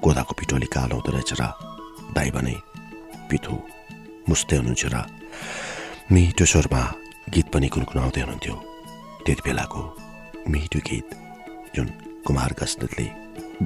कोदाको 0.00 0.32
पिठो 0.38 0.56
अलिक 0.56 0.72
कालो 0.72 0.94
हुँदो 0.96 1.10
रहेछ 1.12 1.32
र 1.40 1.44
दाई 2.16 2.30
भने 2.36 2.56
पिठो 3.30 3.54
मुस्दै 4.28 4.56
हुनुहुन्थ्यो 4.56 4.88
र 4.94 4.96
मिठो 6.12 6.44
स्वरमा 6.52 6.82
गीत 7.34 7.46
पनि 7.52 7.68
गुनगुनाउँदै 7.74 8.20
हुनुहुन्थ्यो। 8.22 8.54
त्यति 9.24 9.42
बेलाको 9.46 9.82
मिठो 10.52 10.78
गीत 10.88 11.08
जुन 11.74 11.86
कुमार 12.26 12.52
गजनतले 12.60 13.06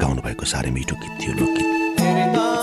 गाउनुभएको 0.03 0.45
साह्रै 0.53 0.71
मिठो 0.77 0.95
गीत 1.03 1.15
थियो 1.21 1.33
लोकगीत। 1.39 2.56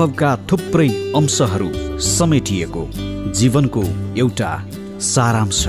अनुभवका 0.00 0.36
थुप्रै 0.50 0.88
अंशहरू 1.16 1.68
समेटिएको 2.00 2.84
जीवनको 3.32 3.82
एउटा 4.16 4.52
सारांश। 5.00 5.64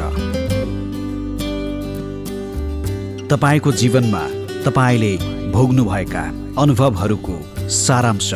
तपाईँको 3.28 3.72
जीवनमा 3.72 4.24
तपाईँले 4.66 5.12
भोग्नुभएका 5.52 6.24
अनुभवहरूको 6.62 7.36
सारांश। 7.70 8.32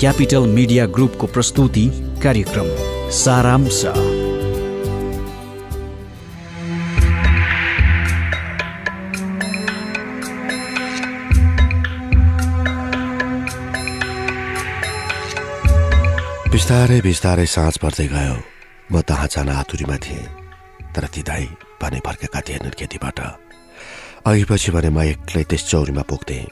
क्यापिटल 0.00 0.48
मिडिया 0.58 0.86
ग्रुपको 0.86 1.26
प्रस्तुति 1.26 1.86
कार्यक्रम 2.22 2.68
सारांश। 3.22 3.84
बिस्तारै 16.72 17.04
बिस्तारै 17.04 17.44
साँझ 17.52 17.76
पर्दै 17.84 18.08
गयो। 18.08 18.36
म 18.88 19.04
तहाँ 19.04 19.28
जान 19.28 19.48
आतुरीमा 19.60 19.96
थिएँ 20.00 20.24
तर 20.96 21.04
ती 21.12 21.20
दाई 21.20 21.44
भने 21.76 22.00
फर्केका 22.00 22.40
थिएनन् 22.48 22.78
खेतीबाट। 22.80 23.18
अघि 24.24 24.44
पछि 24.48 24.70
भने 24.72 24.88
म 24.88 25.04
एक्लै 25.04 25.44
त्यस 25.52 25.68
चौरीमा 25.68 26.00
पुग्थेँ 26.08 26.48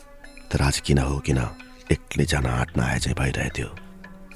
तर 0.53 0.61
आज 0.61 0.77
किन 0.85 0.99
हो 1.09 1.17
किन 1.25 1.41
एक्लै 1.89 2.25
जान 2.29 2.47
आँट 2.53 2.69
नआए 2.77 2.99
चाहिँ 3.01 3.17
भइरहेको 3.17 3.57
थियो 3.57 3.69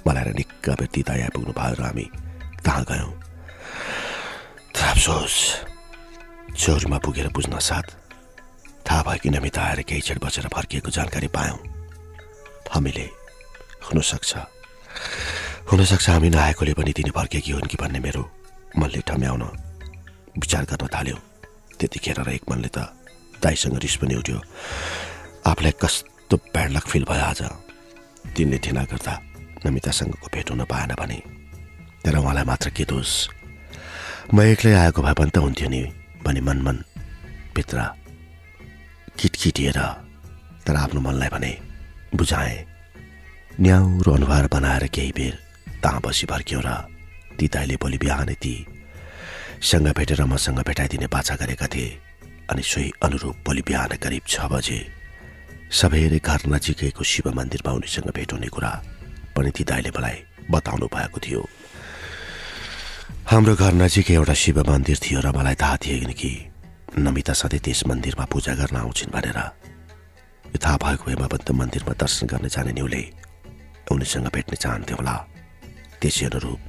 मलाई 0.09 0.33
निक्क 0.41 0.65
बेर 0.73 0.89
ती 0.89 1.01
दाई 1.05 1.21
आइपुग्नु 1.29 1.53
भयो 1.53 1.77
र 1.77 1.81
हामी 1.85 2.07
तहाँ 2.65 2.85
गयौँ? 2.89 3.13
तर 4.73 4.85
अफसोस 4.89 5.37
चौरीमा 6.65 6.99
पुगेर 7.05 7.29
बुझ्न 7.29 7.61
साथ। 7.61 7.87
थाहा 8.89 9.03
भयो 9.05 9.21
कि 9.21 9.29
नमिता 9.37 9.61
आएर 9.61 9.81
केही 9.85 10.01
क्षण 10.01 10.17
बसेर 10.25 10.49
फर्किएको 10.49 10.89
जानकारी 10.97 11.29
पायौँ। 11.29 11.61
हामीले 12.73 13.07
हुनसक्छ। 13.85 14.33
हुनसक्छ 15.65 16.09
हामी 16.09 16.29
नआएकोले 16.31 16.73
पनि 16.77 16.93
तिनी 16.93 17.11
फर्केकी 17.17 17.53
हुन् 17.53 17.69
कि 17.73 17.77
भन्ने 17.81 17.99
मेरो 18.05 18.23
मनले 18.79 19.01
ठम्याउन 19.09 19.43
विचार 20.37 20.65
गर्न 20.71 20.87
थाल्यो। 20.93 21.17
त्यतिखेर 21.81 22.21
र 22.21 22.29
एक 22.37 22.45
मनले 22.51 22.69
त 22.69 22.93
दाईसँग 23.41 23.81
रिस 23.81 23.97
पनि 23.97 24.15
उठ्यो। 24.21 24.39
आफूलाई 25.49 25.75
कस्तो 25.81 26.37
ब्याडलक 26.53 26.85
फिल 26.85 27.05
भयो 27.09 27.25
आज। 27.25 27.41
तिनले 28.37 28.59
ठिना 28.61 28.83
गर्दा 28.93 29.15
नमितासँगको 29.65 30.27
भेट 30.35 30.51
हुन 30.53 30.63
पाएन 30.69 30.93
भने। 31.01 31.19
तर 32.05 32.17
उहाँलाई 32.21 32.45
मात्र 32.45 32.69
के 32.77 32.85
दोष? 32.85 33.11
म 34.35 34.41
एक्लै 34.45 34.73
आएको 34.85 35.01
भए 35.01 35.15
पनि 35.17 35.31
त 35.33 35.37
हुन्थ्यो 35.41 35.69
नि 35.73 35.81
भने 36.25 36.41
मन 36.45 36.59
मन 36.61 36.77
भित्र 37.57 37.79
किटकिटिएर 39.17 39.81
तर 40.69 40.77
आफ्नो 40.77 41.01
मनलाई 41.01 41.29
भने 41.33 41.53
बुझाएँ। 42.13 42.65
न्याउरो 43.61 44.11
अनुहार 44.13 44.45
बनाएर 44.53 44.87
केही 44.93 45.13
बेर 45.17 45.35
तहाँ 45.85 46.01
बसी 46.01 46.27
फर्क्यौँ 46.27 46.63
र 46.65 46.71
ती 47.37 47.47
दाइले 47.53 47.77
भोलि 47.77 47.99
बिहानै 48.01 48.37
ती 48.41 48.55
सँग 49.61 49.89
भेटेर 49.93 50.25
मसँग 50.25 50.61
भेटाइदिने 50.65 51.07
बाछा 51.13 51.35
गरेका 51.37 51.67
थिए 51.69 51.89
अनि 52.51 52.63
सोही 52.63 52.91
अनुरूप 53.05 53.37
भोलि 53.45 53.63
बिहान 53.69 53.93
करिब 54.01 54.25
छ 54.25 54.49
बजे 54.53 54.81
सबैले 55.69 56.19
घर 56.21 56.41
नजिकैको 56.49 57.05
शिव 57.05 57.27
मन्दिरमा 57.37 57.73
उनीसँग 57.73 58.09
भेट 58.17 58.33
हुने 58.33 58.49
कुरा 58.49 58.73
पनि 59.37 59.51
ती 59.57 59.65
दाइले 59.65 59.91
मलाई 59.97 60.17
बताउनु 60.51 60.87
भएको 60.89 61.19
थियो। 61.21 61.43
हाम्रो 63.31 63.55
घर 63.57 63.73
नजिकै 63.75 64.15
एउटा 64.15 64.35
शिव 64.37 64.59
मन्दिर 64.69 64.99
थियो 65.05 65.21
र 65.21 65.33
मलाई 65.37 65.57
थाहा 65.61 65.77
थिएन 65.85 66.13
कि 66.13 66.31
नमिता 67.01 67.33
सधैँ 67.33 67.61
त्यस 67.65 67.81
मन्दिरमा 67.89 68.25
पूजा 68.33 68.55
गर्न 68.61 68.77
आउँछिन् 68.77 69.15
भनेर। 69.17 69.39
यो 70.53 70.59
थाहा 70.65 70.77
भएको 70.85 71.05
भए 71.05 71.17
म 71.17 71.27
त 71.41 71.51
मन्दिरमा 71.51 71.93
दर्शन 71.97 72.27
गर्न 72.31 72.49
जाने 72.49 72.73
न्युले 72.73 73.03
उनीसँग 73.91 74.29
भेट्न 74.29 74.55
चाहन्थ्यौँ 74.55 75.01
होला। 75.01 75.17
त्यसै 76.05 76.27
अनुरूप 76.29 76.61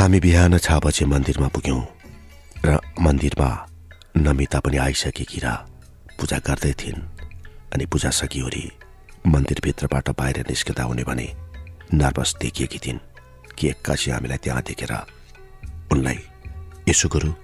हामी 0.00 0.18
बिहान 0.26 0.58
छ 0.58 0.68
बजे 0.84 1.04
मन्दिरमा 1.14 1.48
पुग्यौँ 1.54 1.82
र 2.66 2.78
मन्दिरमा 3.06 3.50
नमिता 4.26 4.58
पनि 4.66 4.76
आइसकेकी 4.86 5.38
र 5.44 5.46
पूजा 6.18 6.38
गर्दै 6.46 6.72
थिइन् 6.80 7.08
अनि 7.74 7.84
पूजा 7.92 8.10
सकियोरी 8.20 8.64
मन्दिरभित्रबाट 9.32 10.06
बाहिर 10.18 10.38
निस्कँदा 10.50 10.82
हुने 10.90 11.04
भने 11.10 11.28
नर्भस 11.94 12.30
देखिएकी 12.42 12.78
थिइन् 12.84 13.00
कि 13.56 13.68
एक्कासी 13.68 14.10
हामीलाई 14.10 14.38
त्यहाँ 14.42 14.62
देखेर 14.68 14.92
उनलाई 15.92 16.18
यसो 16.88 17.08
गरौँ 17.14 17.34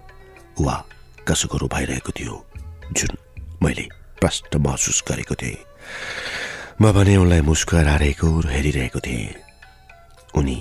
वा 0.67 0.77
कसो 1.29 1.47
गरौँ 1.53 1.69
भइरहेको 1.75 2.13
थियो 2.19 2.35
जुन 2.97 3.13
मैले 3.63 3.89
प्रष्ट 4.21 4.57
महसुस 4.67 5.03
गरेको 5.09 5.35
थिएँ। 5.35 5.57
म 6.83 6.93
भने 6.93 7.17
उनलाई 7.23 7.41
मुस्कुराइरहेको 7.49 8.29
र 8.41 8.47
हेरिरहेको 8.51 9.01
थिएँ। 9.07 9.46
उनी 10.37 10.57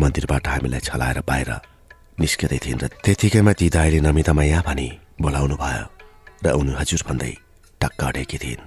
मन्दिरबाट 0.00 0.44
हामीलाई 0.48 0.80
छलाएर 0.88 1.18
बाहिर 1.28 1.50
निस्किँदै 2.20 2.58
थिइन् 2.64 2.82
र 2.82 2.86
त्यतिकैमा 3.04 3.52
ती 3.58 3.66
दाइले 3.76 4.00
नमितामा 4.06 4.42
यहाँ 4.44 4.64
भनी 4.68 4.88
बोलाउनु 5.22 5.56
भयो 5.62 5.86
र 6.44 6.46
उनी 6.60 6.72
हजुर 6.80 7.02
भन्दै 7.08 7.32
टक्क 7.80 8.00
अडेकी 8.04 8.38
थिइन्। 8.44 8.62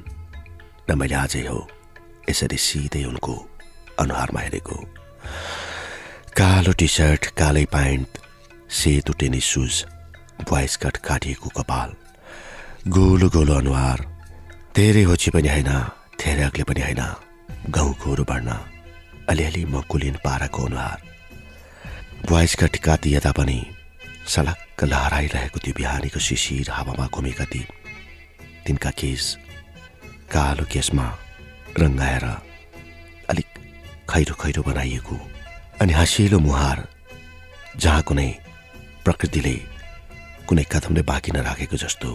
र 0.90 0.92
मैले 1.00 1.16
आजै 1.16 1.44
हो 1.48 1.60
यसरी 2.30 2.58
सिधै 2.58 3.04
उनको 3.12 3.34
अनुहारमा 4.02 4.40
हेरेको। 4.46 4.78
कालो 6.40 6.72
टी 6.80 6.88
सर्ट 6.98 7.24
कालै 7.40 7.66
प्यान्ट 7.76 8.10
सेतो 8.80 9.14
टेनिस 9.20 9.46
सुज 9.54 9.76
बोइस 10.50 10.74
कट 10.84 10.96
काटिएको 11.08 11.50
कपाल 11.58 11.90
गोलो 12.90 13.28
गोलो 13.36 13.54
अनुहार 13.62 14.00
धेरै 14.76 15.04
होची 15.10 15.30
पनि 15.32 15.50
होइन 15.54 15.72
धेरै 16.20 16.44
अग्ले 16.50 16.64
पनि 16.68 16.82
होइन 16.82 17.02
गाउँकोहरू 17.70 18.24
बढ्न। 18.28 18.73
अलिअलि 19.30 19.64
मकुलिन 19.66 20.16
पाराको 20.24 20.66
अनुहार। 20.66 21.02
बोइस 22.30 22.56
कट 22.56 22.76
काटिएता 22.86 23.32
पनि 23.32 23.60
सलक्क 24.28 24.84
लहराइरहेको 24.84 25.60
त्यो 25.64 25.74
बिहानीको 25.78 26.20
शिशिर 26.20 26.70
हावामा 26.72 27.08
घुमेका 27.08 27.46
ती 27.52 27.62
तिनका 28.66 28.92
केस 29.00 29.24
कालो 30.32 30.66
केसमा 30.72 31.08
रङ्गाएर 31.80 32.26
अलिक 33.30 33.50
खैरो 34.10 34.36
खैरो 34.42 34.62
बनाइएको 34.64 35.18
अनि 35.82 35.94
हँसिलो 35.94 36.40
मुहार 36.40 36.88
जहाँ 37.78 38.02
कुनै 38.08 38.30
प्रकृतिले 39.06 39.56
कुनै 40.48 40.64
कदमले 40.72 41.02
बाँकी 41.10 41.32
नराखेको 41.32 41.78
जस्तो 41.84 42.10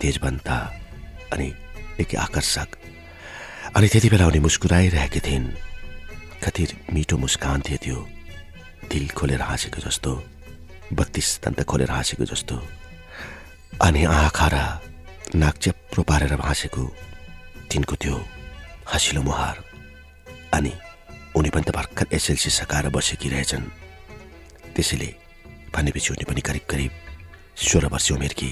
तेजबन्ता 0.00 0.56
अनि 1.32 1.48
निकै 1.98 2.16
आकर्षक। 2.16 2.68
अनि 3.76 3.88
त्यति 3.88 4.08
बेला 4.10 4.26
उनी 4.26 4.40
मुस्कुराइरहेकी 4.46 5.20
थिइन्। 5.20 5.46
कति 6.44 6.66
मिठो 6.92 7.16
मुस्कान 7.16 7.60
थियो 7.66 7.78
त्यो। 7.84 7.98
दिल 8.92 9.08
खोलेर 9.16 9.42
हाँसेको 9.42 9.80
जस्तो 9.80 10.12
बत्तिस 10.92 11.28
दन्त 11.44 11.62
खोलेर 11.64 11.90
हाँसेको 11.90 12.24
जस्तो। 12.24 12.56
अनि 13.80 14.04
आँखा 14.04 14.48
र 14.52 14.56
नाक 15.34 15.56
चेप्रो 15.56 16.02
पारेर 16.04 16.32
हाँसेको 16.40 16.82
तिनको 17.70 17.94
त्यो 17.96 18.16
हँसिलो 18.92 19.22
मुहार। 19.22 19.56
अनि 20.54 20.72
उनी 21.36 21.50
पनि 21.50 21.64
त 21.64 21.70
भर्खर 21.74 22.06
एसएलसी 22.12 22.50
सकाएर 22.50 22.88
बसेकी 22.92 23.28
रहेछन् 23.28 23.64
त्यसैले 24.76 25.08
भनेपछि 25.74 26.12
उनी 26.12 26.24
पनि 26.28 26.40
करिब 26.44 26.64
करिब 26.70 26.92
सोह्र 27.56 27.86
वर्ष 27.88 28.12
उमेरकी 28.12 28.50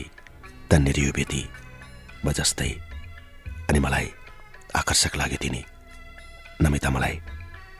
तन्नेरी 0.70 1.02
युवती 1.07 1.42
म 2.24 2.33
जस्तै। 2.33 2.72
अनि 3.68 3.78
मलाई 3.78 4.09
आकर्षक 4.81 5.16
लाग्यो 5.16 5.38
तिनी। 5.42 5.62
नमिता 6.62 6.90
मलाई 6.90 7.20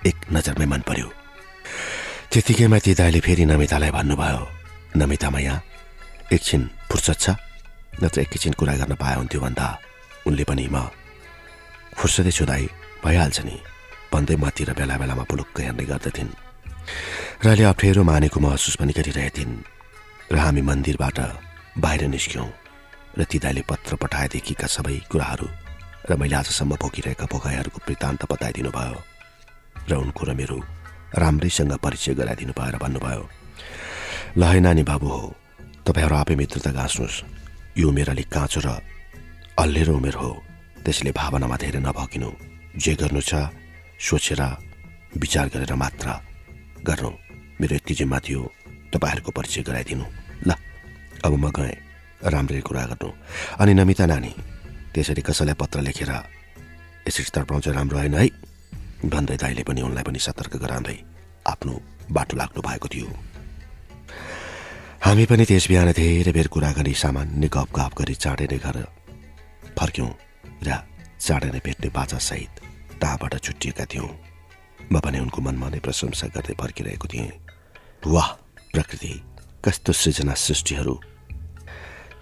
एक 0.07 0.17
नजरमै 0.35 0.67
मन 0.67 0.83
पर्यो। 0.89 1.09
त्यतिकैमा 2.31 2.79
ती 2.85 2.93
दाइले 3.01 3.21
फेरि 3.21 3.45
नमितालाई 3.45 3.91
भन्नुभयो 3.91 4.43
नमितामा 4.97 5.39
यहाँ 5.39 5.65
एकछिन 6.33 6.63
फुर्सद 6.91 7.19
छ 7.23 7.27
नत्र 8.03 8.21
एकैछिन 8.25 8.53
कुरा 8.59 8.75
गर्न 8.81 8.95
पाए 8.97 9.15
हुन्थ्यो 9.17 9.41
भन्दा 9.41 9.67
उनले 10.27 10.45
पनि 10.49 10.67
म 10.75 10.77
फुर्सदै 11.99 12.33
छु 12.33 12.45
दाई 12.51 12.65
भइहाल्छ 13.05 13.39
नि। 13.47 13.57
भन्दै 14.13 14.37
मतिर 14.37 14.73
बेला 14.79 14.97
बेलामा 15.01 15.25
पुलुक्क 15.31 15.61
हेर्ने 15.61 15.85
गर्दथिन्। 15.91 16.31
र 17.45 17.47
अहिले 17.49 17.65
अप्ठ्यारो 17.65 18.03
मानेको 18.03 18.39
महसुस 18.41 18.77
पनि 18.81 18.93
गरिरहेथिन्। 18.97 19.55
र 20.33 20.37
हामी 20.37 20.63
मन्दिरबाट 20.69 21.19
बाहिर 21.79 22.03
निस्क्यौँ। 22.09 22.51
र 23.19 23.21
ती 23.29 23.39
दाइले 23.45 23.63
पत्र 23.69 23.97
पठाएदेखिका 24.03 24.67
सबै 24.67 24.97
कुराहरू 25.13 25.47
र 26.09 26.11
मैले 26.17 26.37
आजसम्म 26.41 26.73
भोगिरहेका 26.81 27.27
भोगाइहरूको 27.29 27.79
वृत्तान्त 27.87 28.23
बताइदिनु 28.33 28.71
भयो 28.73 28.99
र 29.89 29.93
उनको 29.95 30.23
र 30.27 30.31
मेरो 30.35 30.59
राम्रैसँग 31.19 31.73
परिचय 31.85 32.15
गराइदिनु 32.15 32.53
भयो 32.53 32.71
र 32.73 32.79
भन्नुभयो 32.79 33.25
ल 34.37 34.43
है 34.43 34.61
नानी 34.61 34.83
बाबु 34.83 35.09
हो 35.09 35.23
तपाईँहरू 35.87 36.15
आफै 36.17 36.35
मित्रता 36.41 36.71
गाँच्नुहोस्। 36.73 37.25
यो 37.79 37.89
उमेर 37.89 38.09
अलिक 38.11 38.29
काँचो 38.29 38.61
र 38.65 38.69
अल्लेरो 39.59 39.93
उमेर 39.97 40.15
हो। 40.15 40.31
त्यसले 40.85 41.11
भावनामा 41.13 41.57
धेरै 41.57 41.81
नभकिनु। 41.81 42.31
जे 42.79 42.93
गर्नु 42.97 43.21
छ 43.21 43.33
सोचेर 43.99 44.43
विचार 45.21 45.47
गरेर 45.53 45.75
मात्र 45.75 46.07
गर्नु। 46.87 47.11
मेरो 47.61 47.75
यति 47.77 47.95
जिम्मा 47.95 48.19
थियो 48.25 48.41
तपाईँहरूको 48.93 49.31
परिचय 49.37 49.63
गराइदिनु। 49.69 50.05
ल 50.49 50.51
अब 51.25 51.33
म 51.37 51.51
गएँ 51.51 51.77
राम्ररी 52.25 52.61
कुरा 52.63 52.85
गर्नु। 52.93 53.09
अनि 53.61 53.73
नमिता 53.75 54.07
नानी 54.07 54.33
त्यसरी 54.95 55.23
कसैलाई 55.23 55.57
पत्र 55.61 55.79
लेखेर 55.83 56.13
यसरी 57.09 57.31
तर्पाउँछ 57.35 57.69
राम्रो 57.69 57.99
होइन 57.99 58.15
है? 58.15 58.27
भन्दै 59.03 59.37
दाईले 59.43 59.63
पनि 59.67 59.81
उनलाई 59.83 60.05
पनि 60.05 60.19
सतर्क 60.19 60.57
गराउँदै 60.63 60.97
आफ्नो 61.47 61.75
बाटो 62.11 62.37
लाग्नु 62.37 62.61
भएको 62.63 62.89
थियो। 62.89 63.09
हामी 65.03 65.25
पनि 65.27 65.45
त्यस 65.45 65.67
बिहान 65.69 65.91
धेरै 65.93 66.33
बेर 66.33 66.49
कुरा 66.55 66.71
गरी 66.79 66.95
सामान्य 66.95 67.49
गफ 67.49 67.69
गफ 67.75 67.93
गरी 67.99 68.15
चाँडै 68.15 68.47
नै 68.53 68.59
घर 68.59 68.77
फर्क्यौँ 69.79 70.11
र 70.63 70.69
चाँडै 71.19 71.51
नै 71.51 71.61
भेट्ने 71.67 71.89
बाचासहित 71.91 72.55
तहाँबाट 73.03 73.35
छुट्टिएका 73.43 73.85
थियौँ। 73.91 74.11
म 74.93 74.95
पनि 75.03 75.19
उनको 75.19 75.41
मनमा 75.43 75.69
नै 75.75 75.81
प्रशंसा 75.83 76.27
गर्दै 76.35 76.55
फर्किरहेको 76.55 77.07
थिएँ। 77.09 77.31
वाह 78.07 78.29
प्रकृति! 78.71 79.13
कस्तो 79.65 79.93
सृजना 79.93 80.35
सृष्टिहरू! 80.35 80.95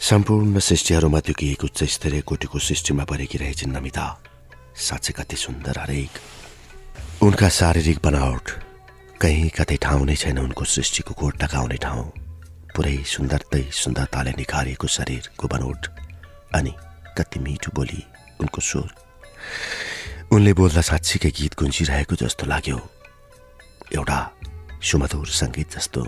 सम्पूर्ण 0.00 0.58
सृष्टिहरूमा 0.58 1.20
त्यो 1.20 1.34
एक 1.44 1.64
उच्च 1.64 1.84
स्तरीय 1.84 2.20
कोटीको 2.24 2.58
सृष्टिमा 2.58 3.04
परेकी 3.04 3.38
रहेछन् 3.38 3.72
नमिता। 3.76 4.06
साँच्चै 4.76 5.12
कति 5.12 5.36
सुन्दर 5.36 5.78
हरेक। 5.78 6.39
उनका 7.22 7.48
शारीरिक 7.52 7.98
बनावट 8.04 8.50
कहीँ 9.20 9.48
कतै 9.52 9.76
ठाउँ 9.76 10.04
नै 10.08 10.16
छैन। 10.16 10.38
उनको 10.40 10.64
सृष्टिको 10.64 11.12
कोट 11.20 11.34
टकाउने 11.36 11.76
ठाउँ 11.76 12.04
पुरै 12.72 12.96
सुन्दरतै 13.04 13.62
सुन्दरताले 13.68 14.32
निखारिएको 14.40 14.86
शरीरको 14.88 15.48
बनोट 15.52 15.80
अनि 16.56 16.72
कति 17.12 17.38
मिठो 17.44 17.70
बोली 17.76 18.00
उनको 18.40 18.60
स्वर। 18.64 18.88
उनले 20.32 20.52
बोल्दा 20.56 20.80
साँच्चीकै 20.80 21.30
गीत 21.36 21.52
गुन्जिरहेको 21.60 22.16
जस्तो 22.24 22.44
लाग्यो। 22.48 22.78
एउटा 24.00 24.18
सुमधुर 24.80 25.28
सङ्गीत 25.40 25.68
जस्तो 25.76 26.02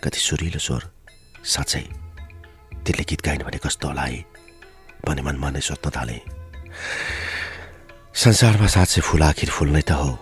कति 0.00 0.20
सुरिलो 0.26 0.60
स्वर 0.66 0.82
साँच्चै 1.44 1.84
त्यसले 2.80 3.04
गीत 3.04 3.20
गाइन 3.20 3.40
भने 3.44 3.58
कस्तो 3.60 3.84
होला 3.88 4.04
है 4.08 4.24
भने 5.04 5.22
मनमा 5.28 5.48
नै 5.52 5.60
संसारमा 8.12 8.66
साँच्चै 8.68 9.00
फुल 9.00 9.22
आखिर 9.24 9.48
फुल 9.48 9.68
नै 9.72 9.82
त 9.88 9.96
हो। 9.96 10.12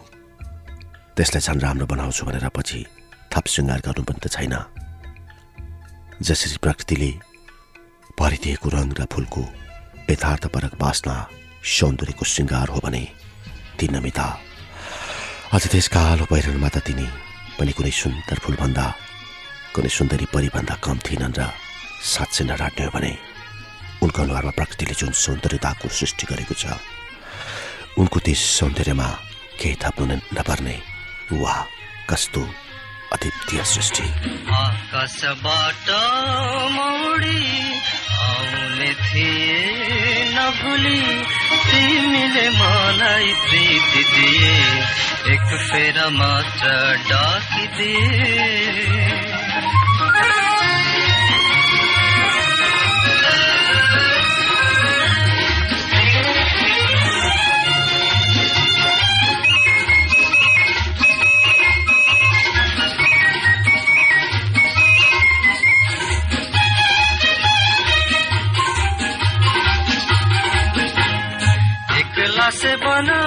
त्यसलाई 1.19 1.43
झन् 1.43 1.59
राम्रो 1.59 1.87
बनाउँछु 1.91 2.23
भनेर 2.23 2.47
पछि 2.55 2.79
थप 3.35 3.45
शृङ्गार 3.51 3.81
गर्नु 3.83 4.03
पनि 4.07 4.21
त 4.23 4.27
छैन। 4.31 4.55
जसरी 6.23 6.63
प्रकृतिले 6.63 7.11
भरिदिएको 8.15 8.69
रङ 8.71 8.87
र 8.95 9.03
फुलको 9.11 9.43
यथार्थपरक 10.07 10.75
बासना 10.79 11.15
सौन्दर्यको 11.67 12.25
श्रृङ्गार 12.31 12.69
हो 12.71 12.79
भने 12.79 13.03
ती 13.75 13.87
नमिता 13.91 14.27
अझ 15.51 15.63
त्यस 15.67 15.89
कालो 15.91 16.31
पहिरनमा 16.31 16.71
त 16.71 16.87
तिनी 16.87 17.07
पनि 17.59 17.73
कुनै 17.75 17.91
सुन्दर 17.91 18.39
फुलभन्दा 18.39 18.87
कुनै 19.75 19.91
सुन्दरी 19.99 20.27
परिभन्दा 20.31 20.75
कम 20.79 20.97
थिएनन् 21.03 21.37
र 21.43 21.51
साँच्चै 22.15 22.43
नराट्ने 22.47 22.87
हो 22.87 22.95
भने 22.95 23.13
उनको 24.07 24.19
अनुहारमा 24.23 24.53
प्रकृतिले 24.59 24.95
जुन 24.95 25.11
सौन्दर्यताको 25.11 25.87
सृष्टि 25.91 26.25
गरेको 26.31 26.55
छ 26.55 26.79
उनको 28.01 28.19
त्यस 28.27 28.43
सौन्दर्यमा 28.59 29.09
केही 29.61 29.75
थप्नु 29.83 30.15
नपर्ने 30.37 30.77
वा 31.41 31.55
कस्तो 32.11 32.43
अद्वितीय 33.15 33.65
सृष्टि 33.73 34.07
आकाशबाट 34.61 35.89
मौडी 36.77 37.41
थिए 39.03 40.25
नभुली 40.35 41.01
तिमीले 41.71 42.47
मलाई 42.59 43.33
प्रीति 43.45 44.03
दिए 44.13 44.55
एक 45.35 45.49
फेर 45.71 45.99
मात्र 46.19 46.71
डाकिदिए 47.11 48.81
बना 72.77 73.20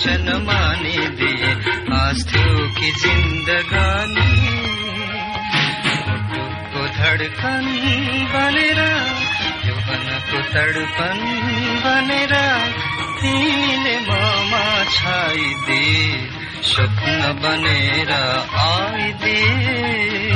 वचन 0.00 0.26
मानिदिए 0.48 1.50
आस 2.00 2.24
थियो 2.30 2.66
कि 2.78 2.90
जिन्दगानी 3.02 4.30
मुटुको 6.06 6.82
धडकन 6.98 7.66
बनेर 8.34 8.80
यौवनको 9.68 10.38
तडपन 10.54 11.20
बनेर 11.86 12.34
तिमीले 13.20 13.96
ममा 14.08 14.64
छाइदिए 14.96 16.04
स्वप्न 16.72 17.32
बनेर 17.42 18.12
आइदिए 18.68 19.54
आउला 20.26 20.29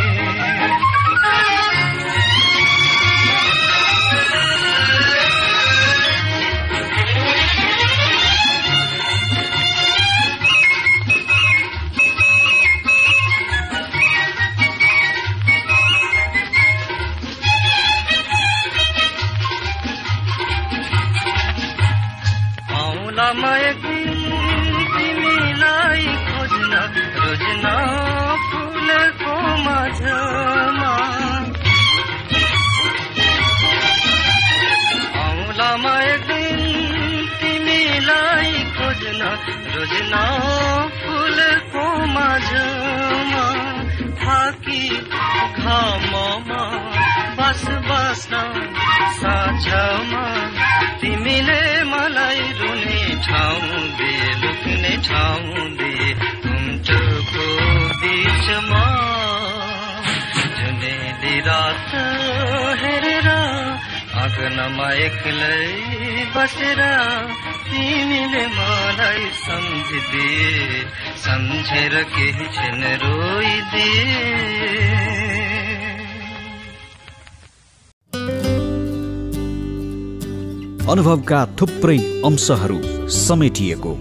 थुप्रै 81.61 81.97
अंशहरू 81.97 82.77
समेटिएको 83.09 83.91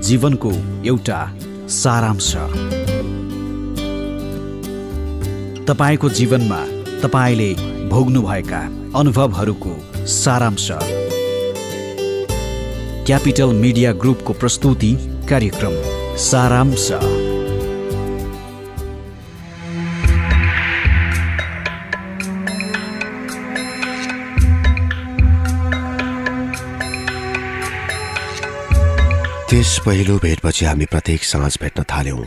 जीवनको 0.00 0.50
एउटा 0.84 1.18
सारांश। 1.68 2.30
तपाईँको 5.68 6.08
जीवनमा 6.08 6.60
तपाईँले 7.02 7.54
भोग्नुभएका 7.88 8.60
अनुभवहरूको 8.98 9.74
सारांश। 10.06 10.68
क्यापिटल 13.06 13.54
मिडिया 13.54 13.92
ग्रुपको 13.92 14.32
प्रस्तुति 14.32 14.92
कार्यक्रम 15.30 15.74
सारांश। 16.16 16.90
त्यस 29.54 29.78
पहिलो 29.86 30.16
भेटपछि 30.18 30.64
हामी 30.64 30.86
प्रत्येक 30.90 31.24
साँझ 31.24 31.56
भेट्न 31.62 31.82
थाल्यौँ। 31.86 32.24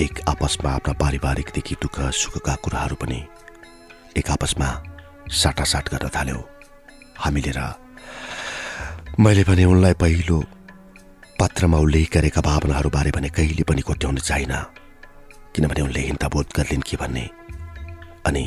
एक 0.00 0.18
आपसमा 0.28 0.70
आफ्ना 0.70 0.92
पारिवारिकदेखि 0.92 1.74
दुःख 1.74 1.96
सुखका 2.12 2.54
कुराहरू 2.54 2.96
पनि 3.00 3.20
एक 4.20 4.30
आपसमा 4.30 4.68
साटासाट 5.32 5.88
गर्न 5.88 6.08
थाल्यौँ। 6.12 6.42
हामीले 7.16 7.52
र 7.56 7.60
मैले 9.16 9.44
भने 9.48 9.64
उनलाई 9.64 9.94
पहिलो 9.96 10.38
पत्रमा 11.40 11.78
उल्लेख 11.80 12.12
गरेका 12.12 12.40
भावनाहरूबारे 12.44 13.10
भने 13.16 13.28
कहिले 13.32 13.64
पनि 13.64 13.80
कोट्याउन 13.80 14.16
चाहिन। 14.20 14.52
किनभने 15.56 15.80
उनले 15.80 16.00
हिंताबोध 16.00 16.46
गर्लिन् 16.56 16.84
कि 16.84 16.96
भन्ने? 17.00 17.24
अनि 18.28 18.44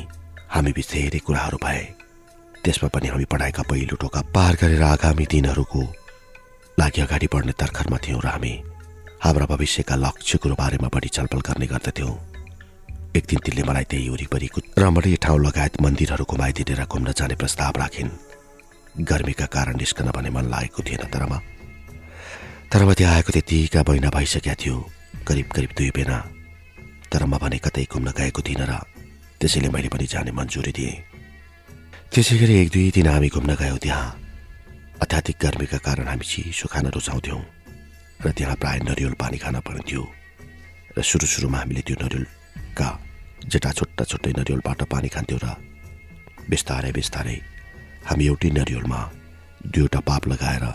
हामी 0.53 0.71
बिच 0.77 0.91
धेरै 0.93 1.19
कुराहरू 1.25 1.57
भए 1.65 1.81
त्यसमा 2.61 2.93
पनि 2.93 3.07
हामी 3.09 3.25
पढाएका 3.25 3.63
पहिलो 3.65 3.95
टोका 3.97 4.21
पार 4.29 4.53
गरेर 4.61 4.83
आगामी 4.93 5.25
दिनहरूको 5.25 5.81
लागि 6.79 7.01
अगाडि 7.01 7.27
बढ्ने 7.33 7.53
तर्खरमा 7.61 7.97
थियौँ 8.03 8.21
र 8.25 8.27
हामी 8.27 8.53
हाम्रा 9.23 9.45
भविष्यका 9.45 9.95
लक्ष्यको 9.95 10.49
बारेमा 10.61 10.87
बढी 10.93 11.09
छलफल 11.15 11.41
गर्ने 11.47 11.67
गर्दथ्यौँ। 11.69 12.15
एक 13.17 13.25
दिन 13.29 13.39
तिनले 13.45 13.63
मलाई 13.63 13.85
त्यही 13.91 14.09
वरिपरिको 14.09 14.59
रमणीय 14.81 15.15
ठाउँ 15.23 15.39
लगायत 15.39 15.73
मन्दिरहरू 15.81 16.25
घुमाइदिएर 16.25 16.81
घुम्न 16.85 17.11
जाने 17.13 17.35
प्रस्ताव 17.37 17.73
राखिन्। 17.77 18.09
गर्मीका 19.09 19.45
कारण 19.53 19.77
निस्कन 19.77 20.07
भने 20.17 20.29
मन 20.33 20.45
लागेको 20.49 20.81
थिएन 20.81 21.05
तर 21.13 21.23
म 21.29 21.39
तर 22.73 22.81
म 22.85 22.93
त्यहाँ 22.97 23.13
आएको 23.15 23.31
त्यतिका 23.31 23.81
महिना 23.85 24.09
भइसकेका 24.09 24.53
थियो 24.57 24.75
करिब 25.27 25.47
करिब 25.55 25.71
दुई 25.77 25.89
बेना 25.93 26.17
तर 27.13 27.23
म 27.29 27.37
भने 27.37 27.57
कतै 27.61 27.85
घुम्न 27.85 28.09
गएको 28.17 28.41
थिइनँ 28.41 28.65
र 28.65 28.81
त्यसैले 29.37 29.69
मैले 29.69 29.89
पनि 29.93 30.05
जाने 30.09 30.31
मन्जुरी 30.33 30.71
दिएँ। 30.73 30.97
त्यसै 32.11 32.35
गरी 32.41 32.53
एक 32.61 32.69
दुई 32.73 32.89
दिन 32.97 33.07
हामी 33.07 33.29
घुम्न 33.29 33.55
गयौँ 33.61 33.77
त्यहाँ। 33.77 34.22
अत्याधिक 35.03 35.37
गर्मीका 35.41 35.77
कारण 35.79 36.07
हामी 36.07 36.25
चिसो 36.25 36.67
खान 36.71 36.87
रुचाउँथ्यौँ 36.87 37.41
र 38.19 38.31
त्यहाँ 38.31 38.55
प्राय 38.55 38.79
नरिवल 38.87 39.13
पानी 39.13 39.37
खान 39.37 39.59
पाइन्थ्यो 39.59 40.03
र 40.95 41.01
सुरु 41.01 41.27
सुरुमा 41.27 41.57
हामीले 41.59 41.81
त्यो 41.83 41.95
नरिवलका 41.99 42.87
जेटा 43.45 43.71
छुट्टा 43.73 44.03
छुट्टै 44.05 44.31
नरिवलबाट 44.39 44.81
पानी 44.87 45.09
खान्थ्यौँ 45.09 45.39
र 45.43 45.47
बिस्तारै 46.47 46.91
बिस्तारै 46.95 47.37
हामी 48.05 48.23
एउटै 48.25 48.49
नरिवलमा 48.55 48.99
दुईवटा 49.65 49.99
पाप 50.07 50.23
लगाएर 50.31 50.65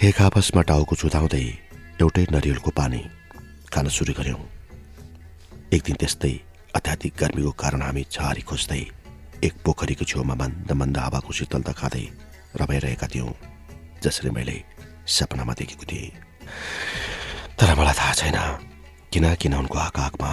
एक 0.00 0.20
आपसमा 0.22 0.62
टाउको 0.70 0.94
चुताउँदै 0.96 1.44
एउटै 2.00 2.24
नरिवलको 2.32 2.70
पानी 2.80 3.00
खान 3.68 3.86
सुरु 3.96 4.12
गऱ्यौँ 4.18 4.40
एक 5.76 5.82
दिन 5.84 5.96
त्यस्तै 6.00 6.32
अत्याधिक 6.74 7.12
गर्मीको 7.20 7.52
कारण 7.60 7.82
हामी 7.82 8.02
छहारी 8.08 8.42
खोज्दै 8.48 8.82
एक 9.44 9.54
पोखरीको 9.64 10.04
छेउमा 10.10 10.34
मन्द 10.40 10.72
मन्द 10.80 10.96
हावाको 11.04 11.30
शीतलता 11.38 11.76
खाँदै 11.80 12.06
रमाइरहेका 12.56 13.06
थियौँ 13.06 13.34
जसरी 14.02 14.30
मैले 14.30 14.64
सपनामा 15.06 15.52
देखेको 15.52 15.84
थिएँ। 15.84 16.10
तर 17.58 17.74
मलाई 17.74 17.94
थाहा 17.94 18.12
छैन 18.14 18.38
किन 19.12 19.34
किन 19.34 19.54
उनको 19.54 19.78
आकाकमा 19.78 20.30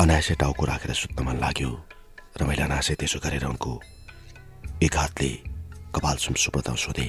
अनायासै 0.00 0.34
टाउको 0.34 0.64
राखेर 0.64 0.92
सुत्न 0.92 1.24
मन 1.24 1.36
लाग्यो। 1.40 1.70
र 2.38 2.44
मैले 2.44 2.64
त्यसो 2.94 3.18
गरेर 3.18 3.44
उनको 3.44 3.72
एक 4.82 4.96
हातले 4.96 5.30
कपाल 5.94 6.16
सुमसुप्रता 6.16 6.74
सोधे। 6.74 7.08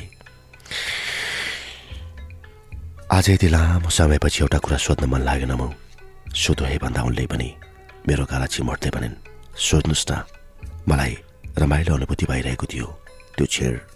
आज 3.12 3.30
यति 3.30 3.48
लामो 3.50 3.90
समयपछि 3.90 4.40
एउटा 4.44 4.58
कुरा 4.58 4.78
सोध्न 4.78 5.06
मन 5.10 5.22
लागेन 5.22 5.52
म। 5.52 5.74
सोधो 6.34 6.66
है 6.66 6.78
भन्दा 6.78 7.02
उनले 7.04 7.26
पनि 7.28 7.50
मेरो 8.08 8.26
गाला 8.26 8.46
चिमट्दै 8.46 8.90
भनिन्। 8.90 9.16
सोध्नुहोस् 9.58 10.06
न। 10.12 10.24
मलाई 10.90 11.18
रमाइलो 11.58 11.94
अनुभूति 11.96 12.26
भइरहेको 12.26 12.66
थियो। 12.66 12.88
त्यो 13.38 13.46
छेड 13.46 13.89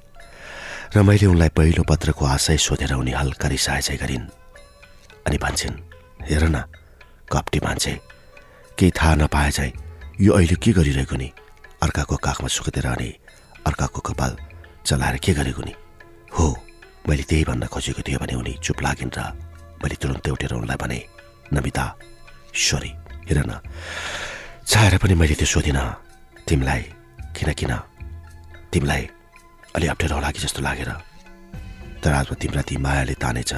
र 0.93 1.01
मैले 1.01 1.25
उनलाई 1.25 1.49
पहिलो 1.57 1.83
पत्रको 1.89 2.21
आशय 2.21 2.57
सोधेर 2.61 2.93
उनी 2.93 3.11
हल्का 3.17 3.49
चाहिँ 3.49 3.97
गरिन्। 3.97 4.29
अनि 5.25 5.37
भन्छन् 5.41 5.77
हेर 6.29 6.43
न 6.53 6.69
कप्टी 7.33 7.59
मान्छे 7.65 7.93
केही 8.77 8.91
थाहा 8.93 9.15
नपाए 9.25 9.51
चाहिँ 9.57 9.73
यो 10.21 10.33
अहिले 10.37 10.55
के 10.61 10.71
गरिरहेको 10.77 11.15
नि? 11.17 11.29
अर्काको 11.81 12.15
काखमा 12.21 12.47
सुकेर 12.47 12.85
अनि 12.93 13.09
अर्काको 13.65 13.99
कपाल 14.05 14.37
चलाएर 14.85 15.17
के 15.17 15.33
गरेको 15.33 15.61
नि? 15.65 15.73
हो 16.29 16.45
मैले 17.09 17.23
त्यही 17.25 17.43
भन्न 17.49 17.65
खोजेको 17.73 18.01
थिएँ 18.05 18.21
भने 18.21 18.37
उनी 18.37 18.53
चुप 18.61 18.77
लागिन् 18.85 19.17
र 19.17 19.19
मैले 19.81 19.95
तुरन्त 19.97 20.29
उठेर 20.29 20.53
उनलाई 20.53 20.77
भने 20.77 20.99
नमिता 21.57 21.85
सरी 22.53 22.93
हेर 23.33 23.41
न 23.49 23.51
चाहेर 24.69 24.97
पनि 25.01 25.13
मैले 25.17 25.35
त्यो 25.41 25.49
सोधिनँ। 25.57 25.89
तिमीलाई 26.45 26.81
किन 27.33 27.49
किन? 27.57 27.73
तिमीलाई 28.69 29.03
अलि 29.75 29.87
अप्ठ्यारो 29.93 30.15
होला 30.15 30.29
कि 30.31 30.39
जस्तो 30.39 30.61
लागेर। 30.61 30.91
तर 32.03 32.11
आजमा 32.13 32.35
तिम्रा 32.41 32.61
ती 32.67 32.75
मायाले 32.77 33.15
तानेछ 33.23 33.53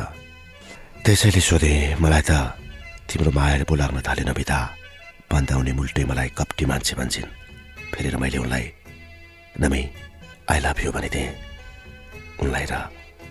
त्यसैले 1.04 1.42
सोधे 1.42 1.74
मलाई 2.02 2.24
त 2.30 2.32
तिम्रो 3.10 3.32
मायाले 3.32 3.66
बोलाउन 3.70 4.00
थाले 4.08 4.24
नबिता 4.30 4.60
भन्दा 5.32 5.54
उनी 5.62 5.72
मुल्टै 5.80 6.04
मलाई 6.10 6.30
कप्टी 6.38 6.66
मान्छे 6.72 6.94
भन्छन्। 7.00 7.34
फेरि 7.92 8.18
मैले 8.22 8.38
उनलाई 8.44 8.66
नमी 9.62 9.82
आई 10.52 10.60
लभ 10.66 10.78
यु 10.86 10.92
भनेथिएँ 10.96 11.30
उनलाई 12.42 12.66
र 12.72 12.74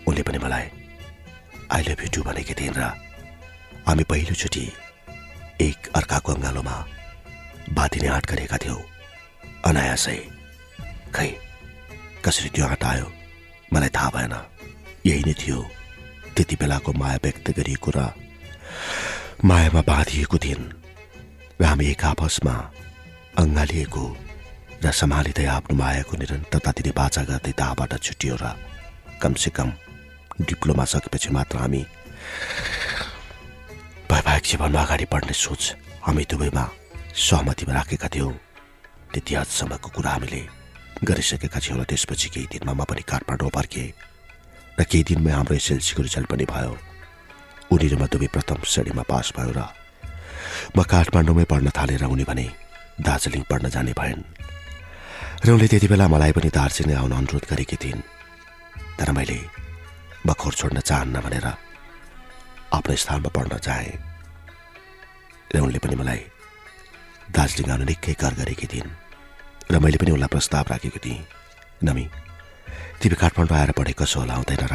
उनले 0.09 0.23
पनि 0.27 0.38
मलाई 0.44 0.66
आई 1.75 1.83
लभ 1.88 2.01
यु 2.05 2.09
टु 2.14 2.20
भनेकी 2.27 2.55
थिइन् 2.59 2.79
र 2.81 2.83
हामी 3.87 4.05
पहिलोचोटि 4.11 4.64
एक 5.66 5.79
अर्काको 5.99 6.33
अङ्गालोमा 6.35 6.77
बाँधिने 7.77 8.09
आँट 8.16 8.25
गरेका 8.31 8.57
थियौँ। 8.64 8.83
अनायासै। 9.68 10.18
खै 11.14 11.31
कसरी 12.25 12.49
त्यो 12.55 12.65
आँट 12.67 12.85
आयो 12.85 13.07
मलाई 13.73 13.91
थाहा 13.97 14.11
भएन। 14.15 14.35
यही 15.07 15.23
नै 15.29 15.35
थियो। 15.37 15.59
त्यति 16.35 16.57
बेलाको 16.57 16.93
माया 16.93 17.19
व्यक्त 17.25 17.47
गरिएको 17.57 17.91
र 17.97 17.99
मायामा 19.45 19.83
बाँधिएको 19.85 20.37
दिन 20.41 20.61
र 21.61 21.65
हामी 21.65 21.85
एक 21.93 22.05
आपसमा 22.05 22.55
अँगालिएको 23.39 24.05
र 24.85 24.91
सम्हालिँदै 24.91 25.47
आफ्नो 25.57 25.75
मायाको 25.77 26.15
निरन्तरता 26.17 26.71
दिने 26.77 26.93
बाचा 26.97 27.23
गर्दै 27.29 27.53
दाबाट 27.61 27.93
छुट्टियो 28.01 28.35
र 28.43 28.45
कमसेकम 29.23 29.69
डिप्लोमा 30.49 30.85
सकेपछि 30.85 31.29
मात्र 31.37 31.57
हामी 31.61 31.83
वैवाहिक 34.11 34.45
जीवनमा 34.49 34.81
अगाडि 34.83 35.07
बढ्ने 35.13 35.35
सोच 35.45 35.63
हामी 36.07 36.25
दुवैमा 36.31 36.65
सहमतिमा 37.15 37.73
राखेका 37.75 38.09
थियौँ। 38.15 38.33
त्यति 39.13 39.33
हदसम्मको 39.35 39.89
कुरा 39.95 40.11
हामीले 40.11 40.43
गरिसकेका 41.02 41.59
थियौँ 41.59 41.78
र 41.80 41.85
त्यसपछि 41.90 42.28
केही 42.30 42.46
दिनमा 42.52 42.72
म 42.78 42.85
पनि 42.87 43.02
काठमाडौँ 43.02 43.50
फर्केँ 43.50 43.88
र 44.78 44.83
केही 44.87 45.02
दिनमै 45.11 45.33
हाम्रो 45.35 45.54
एसएलसीको 45.59 46.02
रिजल्ट 46.07 46.28
पनि 46.30 46.44
भयो। 46.46 46.72
उनी 47.74 47.87
र 47.90 47.94
म 47.98 48.07
दुवै 48.07 48.28
प्रथम 48.30 48.62
श्रेणीमा 48.62 49.02
पास 49.02 49.33
भयो 49.35 49.52
र 49.59 49.61
म 50.76 50.78
काठमाडौँमै 50.87 51.44
पढ्न 51.50 51.68
थालेर 51.74 52.04
उनी 52.07 52.24
भने 52.24 52.46
दार्जिलिङ 53.02 53.42
पढ्न 53.50 53.66
जाने 53.74 53.92
भएन्। 53.98 54.22
र 55.44 55.48
उनले 55.50 55.66
त्यति 55.68 55.88
बेला 55.90 56.07
मलाई 56.09 56.33
पनि 56.33 56.50
दार्जिलिङ 56.54 56.96
आउन 56.96 57.12
अनुरोध 57.12 57.44
गरेकी 57.50 57.76
थिइन्। 57.83 58.02
तर 58.98 59.11
मैले 59.12 59.38
बखोर 60.26 60.52
छोड्न 60.54 60.78
चाहन्न 60.80 61.20
भनेर 61.20 61.46
आफ्नो 62.72 62.94
स्थानमा 62.94 63.30
पढ्न 63.35 63.59
चाहेँ। 63.59 63.92
र 65.54 65.57
उनले 65.59 65.78
पनि 65.78 65.94
मलाई 66.00 66.22
दार्जिलिङ 67.35 67.70
आउन 67.70 67.83
निकै 67.90 68.14
कर 68.14 68.33
गरेकी 68.40 68.66
थिइन्। 68.72 69.04
र 69.70 69.79
मैले 69.79 69.98
पनि 69.98 70.11
उनलाई 70.11 70.29
प्रस्ताव 70.29 70.64
राखेको 70.70 70.98
थिएँ। 71.05 71.24
नमी 71.85 72.05
तिमी 73.00 73.16
काठमाडौँ 73.16 73.57
आएर 73.59 73.70
पढे 73.72 73.92
कसो 73.92 74.20
होला 74.20 74.35
आउँदैन 74.35 74.64
र? 74.72 74.74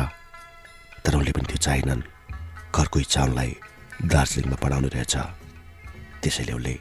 तर 1.06 1.16
उनले 1.16 1.32
पनि 1.32 1.48
त्यो 1.50 1.58
चाहिनन्। 1.58 2.02
घरको 2.76 2.98
इच्छा 3.00 3.22
उनलाई 3.24 3.52
दार्जिलिङमा 4.06 4.58
पढाउने 4.62 4.90
रहेछ। 4.94 5.16
त्यसैले 6.22 6.54
उसले 6.54 6.74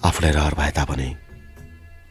आफूलाई 0.00 0.32
रहर 0.32 0.54
भए 0.54 0.70
तापनि 0.78 1.08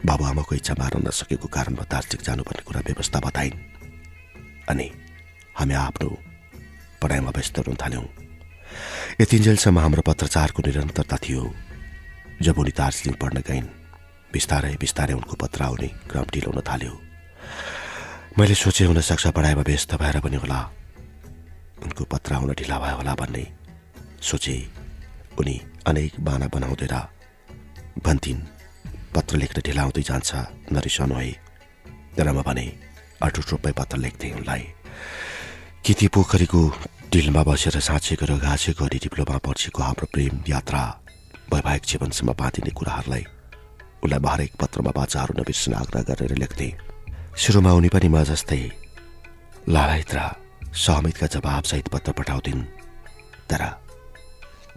बाबुआमाको 0.05 0.55
इच्छा 0.55 0.73
मार्न 0.79 1.07
नसकेको 1.07 1.47
कारण 1.49 1.73
म 1.75 1.83
दार्जिलिङ 1.89 2.23
जानुपर्ने 2.23 2.63
कुरा 2.63 2.81
व्यवस्था 2.87 3.19
बताइन्। 3.19 3.57
अनि 4.69 4.87
हामी 5.57 5.73
आफ्नो 5.73 6.09
पढाइमा 7.01 7.31
व्यस्त 7.35 7.57
हुन 7.67 7.75
थाल्यौँ। 7.75 8.07
यतिन्जेलसम्म 9.21 9.79
हाम्रो 9.79 10.01
पत्रचारको 10.05 10.59
निरन्तरता 10.61 11.17
थियो। 11.17 11.41
जब 12.45 12.55
उनी 12.59 12.71
दार्जिलिङ 12.71 13.15
पढ्न 13.19 13.37
गइन् 13.43 13.67
बिस्तारै 14.33 14.73
बिस्तारै 14.81 15.13
उनको 15.13 15.35
पत्र 15.41 15.63
आउने 15.63 15.87
क्रम 16.09 16.27
ढिलो 16.33 16.49
हुन 16.51 16.61
थाल्यो। 16.69 16.93
मैले 18.37 18.55
सोचे 18.55 18.83
हुनसक्छ 18.85 19.27
पढाइमा 19.35 19.63
व्यस्त 19.65 19.95
भएर 20.01 20.19
पनि 20.21 20.37
होला। 20.43 20.59
उनको 21.83 22.03
पत्र 22.13 22.33
आउन 22.33 22.53
ढिला 22.53 22.77
भयो 22.79 22.95
होला 22.99 23.13
भन्ने 23.21 23.45
सोचे 24.21 24.55
उनी 25.39 25.55
अनेक 25.89 26.19
बाना 26.21 26.47
बनाउँदै 26.53 26.87
र 26.93 26.95
भन्थिन् 28.05 28.41
पत्र 29.15 29.33
लेख्न 29.41 29.57
ढिला 29.65 29.81
आउँदै 29.81 30.03
जान्छ 30.09 30.29
नरिसाउनु 30.71 31.15
है। 31.15 31.31
तर 32.15 32.27
म 32.31 32.41
भने 32.45 32.65
अटुट 33.25 33.45
रूपमै 33.51 33.71
पत्र 33.79 33.97
लेख्थेँ 33.97 34.33
उनलाई। 34.37 34.63
कि 35.83 35.93
ती 35.97 36.07
पोखरीको 36.13 36.61
डिलमा 37.11 37.41
बसेर 37.43 37.79
साँचेको 37.79 38.25
र 38.29 38.37
घाँसेको 38.37 38.85
अनि 38.85 38.97
डिप्लोमा 39.03 39.37
पर्सेको 39.41 39.81
हाम्रो 39.81 40.05
प्रेम 40.13 40.33
यात्रा 40.47 40.81
वैवाहिक 41.51 41.83
जीवनसम्म 41.89 42.29
बाँधिने 42.37 42.71
कुराहरूलाई 42.77 43.25
उसलाई 44.03 44.19
हरेक 44.33 44.53
पत्रमा 44.55 44.91
बाचाहरू 44.91 45.33
नबिर्सन 45.41 45.73
आग्रह 45.73 46.01
गरेर 46.01 46.33
लेख्थे। 46.37 46.67
सुरुमा 47.37 47.71
उनी 47.71 47.89
पनि 47.89 48.07
म 48.07 48.23
जस्तै 48.23 48.61
लालायत 49.69 50.11
र 50.15 50.19
सहमितका 50.73 51.27
जवाबसहित 51.27 51.87
पत्र 51.87 52.11
पठाउँथिन् 52.11 52.63
तर 53.49 53.61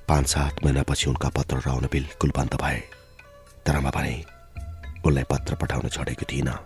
पाँच 0.08 0.26
सात 0.26 0.64
महिनापछि 0.64 1.06
उनका 1.10 1.28
पत्रहरू 1.28 1.70
आउन 1.70 1.86
बिल्कुल 1.92 2.30
बन्द 2.36 2.54
भए। 2.54 2.80
तर 3.66 3.78
म 3.80 3.90
भने 3.90 4.24
उनलाई 5.06 5.24
पत्र 5.30 5.54
पठाउन 5.54 5.88
छोडेको 5.88 6.24
थिइनँ। 6.30 6.58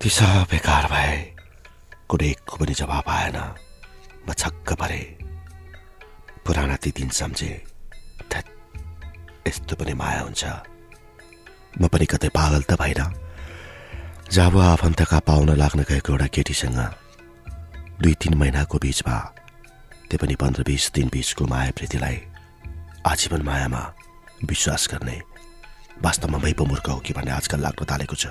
ती 0.00 0.08
सब 0.08 0.46
बेकार 0.50 0.84
भए। 0.92 1.16
कुनै 2.08 2.28
एकको 2.30 2.56
पनि 2.56 2.74
जवाब 2.74 3.06
आएन। 3.08 3.36
म 4.28 4.32
छक्क 4.32 4.72
परे। 4.72 5.02
पुराना 6.46 6.76
ती 6.76 6.90
दिन 6.90 7.08
सम्झे। 7.08 7.71
यस्तो 9.48 9.76
पनि 9.76 9.94
माया 9.94 10.20
हुन्छ। 10.20 10.44
म 11.80 11.88
पनि 11.88 12.06
कतै 12.06 12.28
पागल 12.28 12.62
त 12.62 12.78
भइन। 12.78 13.00
जब 14.32 14.56
आफन्तका 14.58 15.18
पाउन 15.18 15.50
लाग्न 15.56 15.80
गएको 15.88 16.12
एउटा 16.12 16.26
केटीसँग 16.26 16.78
दुई 18.02 18.14
तिन 18.14 18.34
महिनाको 18.34 18.78
बिचमा 18.78 19.16
त्यो 20.08 20.18
पनि 20.18 20.34
पन्ध्र 20.34 20.62
बिस 20.62 20.92
दिन 20.94 21.08
बिचको 21.12 21.44
माया 21.46 21.70
प्रीतिलाई 21.76 22.16
आजीवन 23.06 23.42
मायामा 23.42 23.82
विश्वास 24.44 24.88
गर्ने 24.92 25.20
वास्तवमा 26.02 26.38
मै 26.38 26.52
मूर्ख 26.60 26.88
हो 26.88 26.98
कि 27.04 27.12
भन्ने 27.12 27.30
आजकल 27.30 27.60
लाग्न 27.60 27.84
थालेको 27.84 28.16
छ। 28.16 28.26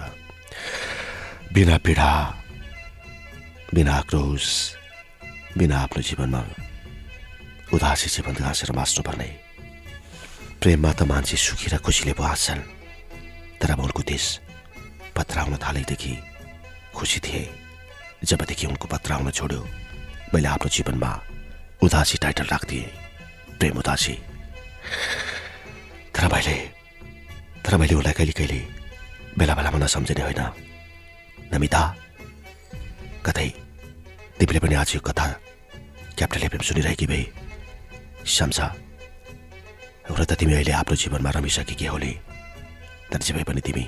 बिना 1.53 1.77
पीडा 1.77 2.11
बिना 3.73 3.93
आक्रोश 3.93 4.45
बिना 5.57 5.77
आफ्नो 5.77 6.01
जीवनमा 6.01 6.41
उदासी 7.73 8.07
जीवन 8.09 8.33
घाँसेर 8.33 8.71
बाँच्नुपर्ने 8.71 9.29
प्रेममा 10.61 10.91
त 10.93 11.01
मान्छे 11.09 11.37
सुखी 11.41 11.73
र 11.73 11.81
खुसीले 11.81 12.13
हाँस्छन् 12.13 12.61
तर 13.57 13.69
अब 13.73 13.81
उनको 13.81 14.01
देश 14.05 14.25
पत्र 15.17 15.35
आउन 15.41 15.57
थालेदेखि 15.57 16.13
खुसी 16.93 17.19
थिए 17.25 17.49
जबदेखि 18.29 18.69
उनको 18.69 18.85
पत्र 18.93 19.09
आउन 19.17 19.33
छोड्यो। 19.33 19.61
मैले 20.33 20.47
आफ्नो 20.53 20.69
जीवनमा 20.69 21.11
उदासी 21.81 22.17
टाइटल 22.21 22.45
राखिदिएँ 22.53 22.93
प्रेम 23.57 23.77
उदासी। 23.81 24.13
तर 26.13 26.23
मैले 26.29 26.57
तर 27.65 27.73
मैले 27.81 27.97
उसलाई 27.97 28.13
कहिले 28.13 28.33
कहिले 28.37 28.61
बेला 29.33 29.53
बेलामा 29.57 29.79
नसम्झने 29.81 30.21
होइन। 30.21 30.41
नमिता 31.57 31.81
कतै 33.25 33.49
तिमीले 34.37 34.59
पनि 34.61 34.75
आज 34.77 34.89
यो 34.93 35.01
कथा 35.09 35.25
क्याप्टन 36.21 36.45
एफएम 36.45 36.61
सुनिरहेकी 36.69 37.05
भए 37.09 37.25
सम्झ 38.29 38.57
एउटा 40.09 40.23
त 40.29 40.31
तिमी 40.39 40.53
अहिले 40.53 40.73
आफ्नो 40.81 40.95
जीवनमा 41.01 41.29
रमिसकेकी 41.35 41.85
होली। 41.85 42.13
तर 43.11 43.19
जे 43.25 43.31
भए 43.33 43.43
पनि 43.47 43.61
तिमी 43.61 43.85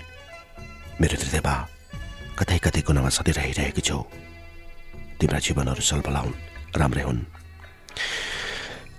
मेरो 1.01 1.15
हृदयमा 1.17 1.55
कतै 2.39 2.57
कतै 2.65 2.81
कुनामा 2.87 3.09
सधैँ 3.17 3.35
रहिरहेकी 3.39 3.81
छौ। 3.81 3.99
तिम्रा 5.19 5.39
जीवनहरू 5.45 5.81
सलबलाउन् 5.89 6.33
राम्रै 6.79 7.03
हुन्। 7.07 7.21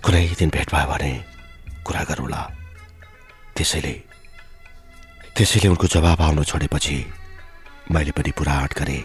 कुनै 0.03 0.23
दिन 0.39 0.49
भेट 0.55 0.67
भयो 0.73 0.87
भने 0.91 1.11
कुरा 1.85 2.03
गरौँला। 2.09 2.41
त्यसैले 3.55 3.95
त्यसैले 5.35 5.67
उनको 5.73 5.87
जवाब 5.95 6.21
आउन 6.21 6.43
छोडेपछि 6.43 6.97
मैले 7.91 8.11
पनि 8.17 8.31
पुरा 8.37 8.53
आँट 8.63 8.73
गरेँ 8.79 9.03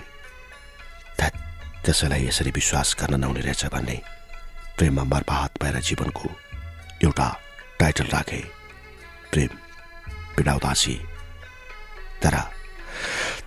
त्यसैलाई 1.85 2.27
यसरी 2.29 2.51
विश्वास 2.53 2.89
गर्न 3.01 3.15
नहुने 3.21 3.41
रहेछ 3.41 3.73
भन्ने 3.73 3.97
प्रेममा 4.77 5.05
मर्पाहात 5.13 5.53
भएर 5.63 5.77
जीवनको 5.81 6.29
एउटा 7.05 7.29
टाइटल 7.81 8.09
राखे 8.13 8.41
प्रेम 9.33 9.53
पीडा 10.37 10.55
उदासी 10.55 10.95
तर 12.23 12.37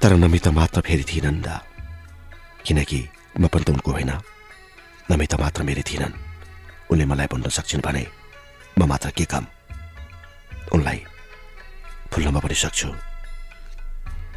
तर 0.01 0.13
नमित 0.17 0.47
मात्र 0.49 0.81
फेरि 0.81 1.03
थिएनन् 1.05 1.41
त 1.45 1.61
किनकि 2.65 2.99
म 3.39 3.47
पनि 3.47 3.63
त 3.63 3.69
उनको 3.69 3.91
होइन 3.91 4.11
नमित 5.11 5.33
मात्र 5.39 5.63
मेरी 5.63 5.83
थिएनन् 5.83 6.17
उनले 6.91 7.05
मलाई 7.05 7.27
भन्न 7.29 7.49
सक्छन् 7.49 7.85
भने 7.85 8.03
म 8.79 8.81
मात्र 8.89 9.09
के 9.17 9.25
काम 9.25 9.45
उनलाई 10.73 10.99
फुल्नमा 12.09 12.39
पनि 12.39 12.55
सक्छु 12.55 12.89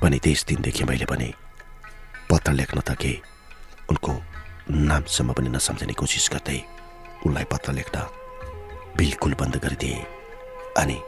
पनि 0.02 0.18
त्यस 0.18 0.44
दिनदेखि 0.48 0.84
मैले 0.84 1.06
पनि 1.08 1.28
पत्र 2.30 2.52
लेख्न 2.52 2.80
त 2.80 3.00
के 3.00 3.12
उनको 3.88 4.12
नामसम्म 4.68 5.32
पनि 5.32 5.48
नसम्झने 5.56 5.94
कोसिस 5.96 6.28
गर्दै 6.32 6.58
उनलाई 7.24 7.44
पत्र 7.48 7.72
लेख्न 7.72 8.25
बिल्कुल 8.98 9.32
बंद 9.40 9.56
गरिदिए 9.64 9.98
अनि 10.80 10.98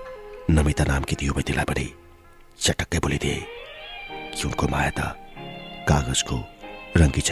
नमिता 0.51 0.85
नाम 0.85 0.93
नामकी 0.93 1.15
त्यो 1.15 1.27
युवतीलाई 1.27 1.67
पनि 1.71 1.87
चटक्कै 2.59 2.99
बोलिदिए 3.05 3.37
कि 4.35 4.43
उनको 4.49 4.65
माया 4.69 4.91
त 4.99 5.01
कागजको 5.89 6.37
रङ्गी 6.97 7.23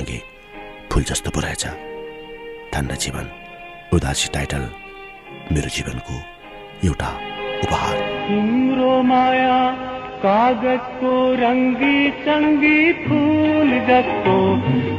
फुल 0.90 1.02
जस्तो 1.02 1.30
पो 1.30 1.40
रहेछ 1.40 1.64
धन्न 2.72 2.94
जीवन। 2.96 3.26
उदासी 3.94 4.28
टाइटल। 4.34 4.64
मेरो 5.52 5.68
जीवनको 5.68 6.14
एउटा 6.84 7.10
उपहार। 7.64 7.96
तिम्रो 8.28 8.92
माया 9.10 9.58
कागजको 10.24 11.12
रङ्गी 11.42 11.98
चङ्गी 12.24 12.80
फुल 13.04 13.70
जस्तो 13.88 14.36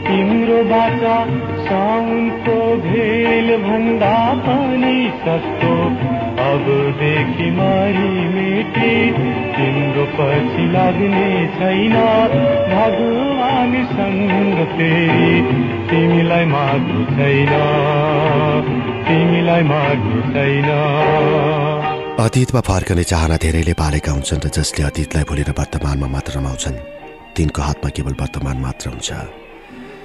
तिम्रो 0.07 0.59
बाचा 0.71 1.15
साउनको 1.67 2.57
भेल 2.83 3.47
भन्दा 3.63 4.17
पनि 4.45 4.97
सस्तो 5.23 5.73
अबदेखि 6.47 7.49
मारी 7.51 8.11
मेटी 8.33 8.93
तिम्रो 9.55 10.05
पछि 10.15 10.65
लाग्ने 10.71 11.29
छैन। 11.57 11.95
भगवानसँग 12.73 14.57
फेरि 14.75 15.33
तिमीलाई 15.89 16.45
माग्नु 16.45 17.01
छैन। 17.17 17.53
तिमीलाई 19.07 19.63
माग्नु 19.63 20.21
छैन। 20.33 20.69
अतीतमा 22.19 22.61
फर्कने 22.61 23.03
चाहना 23.03 23.37
धेरैले 23.37 23.73
पालेका 23.73 24.11
हुन्छन् 24.11 24.43
र 24.45 24.47
जसले 24.49 24.85
अतीतलाई 24.85 25.23
भुलेर 25.23 25.51
वर्तमानमा 25.59 26.07
मात्र 26.07 26.37
रमाउँछन् 26.37 26.77
तिनको 27.35 27.61
हातमा 27.61 27.89
केवल 27.89 28.13
वर्तमान 28.21 28.57
मात्र 28.57 28.89
हुन्छ। 28.89 29.11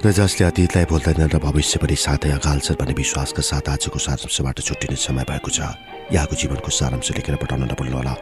र 0.03 0.11
जसले 0.11 0.43
अतीतलाई 0.51 0.85
भुल्दैनन् 0.91 1.31
र 1.31 1.39
भविष्य 1.39 1.79
पनि 1.79 1.95
साथै 1.95 2.35
अगाल्छन् 2.35 2.75
भन्ने 2.75 2.91
विश्वासका 2.91 3.39
साथ 3.39 3.65
आजको 3.71 3.95
सारांशबाट 3.95 4.59
छुट्टिने 4.59 4.99
समय 4.99 5.23
भएको 5.23 5.47
छ। 5.47 5.63
यहाँको 6.11 6.35
जीवनको 6.35 6.67
सारांश 6.67 7.07
लेखेर 7.15 7.35
पठाउन 7.39 7.71
नभुल्नुहोला 7.71 8.13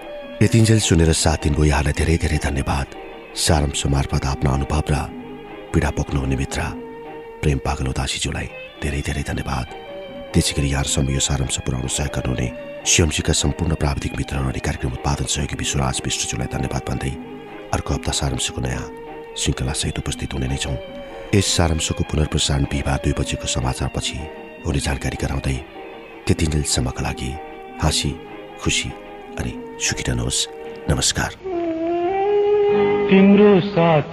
यतिन्जेल 0.46 0.78
सुनेर 0.78 1.10
साथ 1.10 1.42
दिनको 1.42 1.66
यहाँलाई 1.66 1.94
धेरै 1.98 2.18
धेरै 2.22 2.38
धन्यवाद। 2.38 2.88
सारांश 3.34 3.82
मार्फत 3.90 4.26
आफ्ना 4.30 4.50
अनुभव 4.62 4.86
र 4.94 4.96
पीडा 5.74 5.90
पोख्नुहुने 5.98 6.36
मित्र 6.38 6.62
प्रेम 7.42 7.58
पागल 7.66 7.86
उदासीज्यूलाई 7.90 8.48
धेरै 8.78 9.02
धेरै 9.02 9.24
धन्यवाद। 9.26 9.68
त्यसै 10.38 10.54
गरी 10.54 10.70
यहाँहरूसम्म 10.70 11.10
यो 11.10 11.22
सारांश 11.26 11.66
पुर्याउन 11.66 11.90
सहयोग 11.90 12.14
गर्नुहुने 12.14 12.48
सिएमसीका 12.86 13.34
सम्पूर्ण 13.34 13.74
प्राविधिक 13.82 14.14
मित्रहरू 14.22 14.54
अनि 14.54 14.62
कार्यक्रम 14.62 14.94
उत्पादन 15.02 15.26
सहयोगी 15.34 15.56
विश्वराज 15.58 15.98
विष्टज्यूलाई 16.06 16.50
धन्यवाद 16.54 16.84
भन्दै 16.86 17.14
अर्को 17.74 17.90
हप्ता 17.90 18.14
सारांशको 18.22 18.62
नयाँ 18.62 18.86
श्रृङ्खलासहित 19.34 19.98
उपस्थित 19.98 20.30
हुने 20.38 20.48
नै 20.54 20.62
छौँ। 20.62 21.01
यस 21.36 21.48
सारांशको 21.48 22.04
पुनर्प्रसारण 22.12 22.64
बिहिबार 22.72 22.98
दुई 23.04 23.14
बजेको 23.16 23.48
समाचारपछि 23.48 24.18
हुने 24.66 24.80
जानकारी 24.84 25.18
गराउँदै 25.22 25.56
त्यतिन्जेलसम्मका 26.28 27.02
लागि 27.08 27.32
हाँसी 27.84 28.12
खुसी 28.60 28.90
अनि 29.40 29.52
सुखी 29.80 30.04
रहनुहोस्। 30.08 30.40
नमस्कार। 30.92 31.32
तिम्रो 33.08 33.52
साथ 33.72 34.12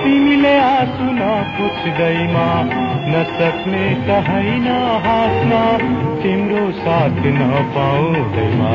तिमीले 0.00 0.54
आँसु 0.60 1.06
नपुछ्दैमा 1.20 2.48
नसक्ने 3.12 3.84
त 4.06 4.08
होइन 4.28 4.68
हाँस्न 5.04 5.52
तिम्रो 6.24 6.64
साथ 6.80 7.22
नपाउँदैमा 7.38 8.72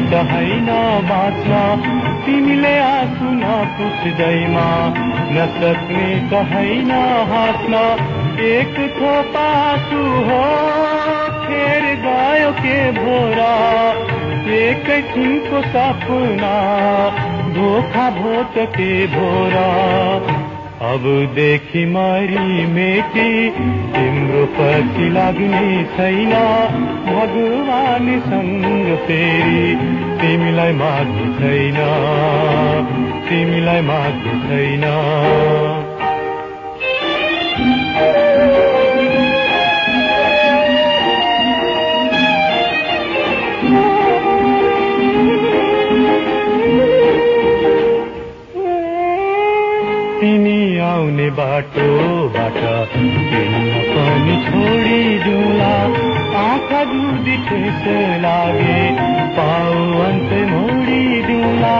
त 0.00 0.14
होइन 0.30 0.66
बाँच्न 1.08 1.52
तिमीले 2.26 2.78
आँसु 2.78 3.30
नपुछ्दैमा 3.40 4.66
नसक्ने 5.34 6.08
त 6.30 6.42
होइन 6.52 6.90
हाँस्न 7.30 7.82
एक 8.42 8.76
थोपा 8.96 9.48
हो। 10.28 10.40
फेर 11.44 11.84
गयो 12.04 12.50
के 12.52 12.78
भोरा 12.92 13.52
एकैछिनको 14.58 15.62
सपना 15.62 16.54
धोखा 17.54 18.10
भोट 18.10 18.58
के 18.76 19.06
भोरा। 19.06 19.66
अबदेखि 20.82 21.86
मरी 21.86 22.66
मेटी 22.66 23.50
तिम्रो 23.94 24.46
पछि 24.46 25.10
लाग्ने 25.10 25.84
छैन। 25.84 26.30
भगवानसँग 27.06 28.96
फेरि 28.96 29.74
तिमीलाई 30.20 30.72
माग्नु 30.72 31.40
छैन। 31.40 31.78
तिमीलाई 33.28 33.80
माग्नु 33.80 34.48
छैन। 34.48 34.84
आउने 51.08 51.28
बाटोबाट 51.36 52.56
पनि 53.92 54.34
छोडिदिउँला। 54.46 55.70
आँखा 56.38 56.80
जुदी 56.90 57.36
ठेस 57.46 57.84
लागे 58.24 58.80
पाउ 59.36 59.78
अन्तै 60.06 60.40
मोडिदिउँला। 60.50 61.72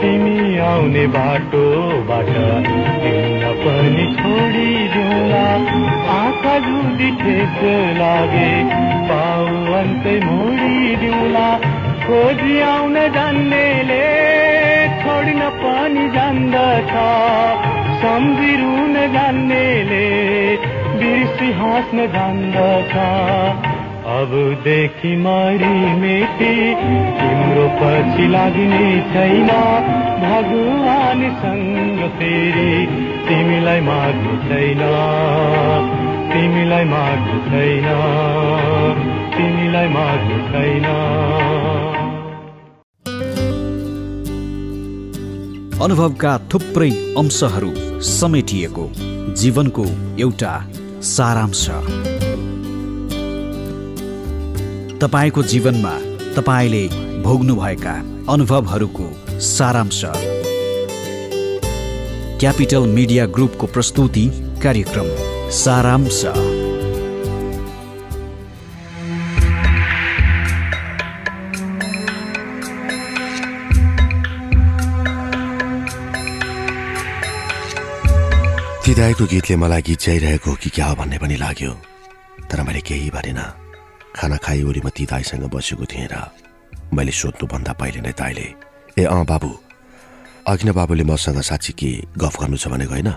तिमी 0.00 0.58
आउने 0.66 1.06
बाटोबाट 1.16 2.28
हिँड्न 3.04 3.54
पनि 3.64 4.04
छोडिदिउँला। 4.18 5.46
आँखा 6.18 6.58
जुदी 6.68 7.10
ठेस 7.22 7.58
लागे 8.00 8.52
पाउ 9.08 9.48
अन्तै 9.80 10.18
मोडिदिउँला। 10.26 11.48
खोजी 12.04 12.60
आउन 12.68 13.00
जान्नेले 13.16 14.04
छोड्न 15.00 15.50
पनि 15.64 16.08
जान्दछ। 16.14 16.94
सम्झिरुन 17.96 18.94
जान्नेले 19.12 20.06
बिर्सी 20.98 21.52
हाँस्न 21.52 22.06
जान्दछ। 22.06 22.92
अबदेखि 24.06 25.16
मरी 25.16 26.00
मेटी 26.00 26.74
तिम्रो 27.20 27.68
पछि 27.68 28.26
लाग्ने 28.26 29.00
छैन। 29.00 29.46
भगवानसँग 30.26 32.10
फेरि 32.10 32.86
तिमीलाई 33.28 33.80
माग्नु 33.80 34.48
छैन। 34.48 34.82
तिमीलाई 36.32 36.84
माग्नु 36.84 37.50
छैन। 37.50 37.86
तिमीलाई 39.36 39.88
माग्नु 39.88 40.48
छैन। 40.48 40.86
अनुभवका 45.82 46.38
थुप्रै 46.38 46.90
अंशहरू 46.90 47.70
समेटिएको 48.02 48.84
जीवनको 49.34 49.84
एउटा 50.20 50.52
सारांश। 51.02 51.66
तपाईँको 55.02 55.42
जीवनमा 55.42 55.92
तपाईँले 56.36 56.82
भोग्नुभएका 57.22 57.94
अनुभवहरूको 58.32 59.10
सारांश। 59.40 60.02
क्यापिटल 62.40 62.86
मिडिया 62.88 63.26
ग्रुपको 63.26 63.66
प्रस्तुति 63.66 64.26
कार्यक्रम 64.62 65.08
सारांश। 65.50 66.24
ती 78.96 79.02
दाईको 79.02 79.24
गीतले 79.28 79.56
मलाई 79.60 79.82
गीत 79.84 79.98
चाहिरहेको 80.00 80.52
कि 80.56 80.68
क्या 80.72 80.86
हो 80.88 80.94
भन्ने 80.96 81.18
पनि 81.20 81.36
लाग्यो। 81.36 81.72
तर 82.48 82.62
मैले 82.64 82.80
केही 82.80 83.10
भनेन 83.12 83.40
खाना 84.16 84.36
खाइ 84.40 84.62
वरि 84.64 84.80
म 84.80 84.88
ती 84.88 85.04
दाईसँग 85.04 85.44
बसेको 85.52 85.84
थिएँ 85.84 86.08
र 86.08 86.16
मैले 86.96 87.12
सोध्नुभन्दा 87.12 87.72
पहिले 87.76 88.00
नै 88.00 88.12
दाईले 88.16 88.46
ए 88.96 89.04
अँ 89.04 89.24
बाबु 89.28 89.52
अघि 90.48 90.72
बाबुले 90.72 91.04
मसँग 91.12 91.40
साँच्ची 91.44 91.72
के 91.76 91.90
गफ 92.16 92.40
गर्नु 92.40 92.56
छ 92.56 92.72
भनेको 92.72 92.96
होइन? 92.96 93.10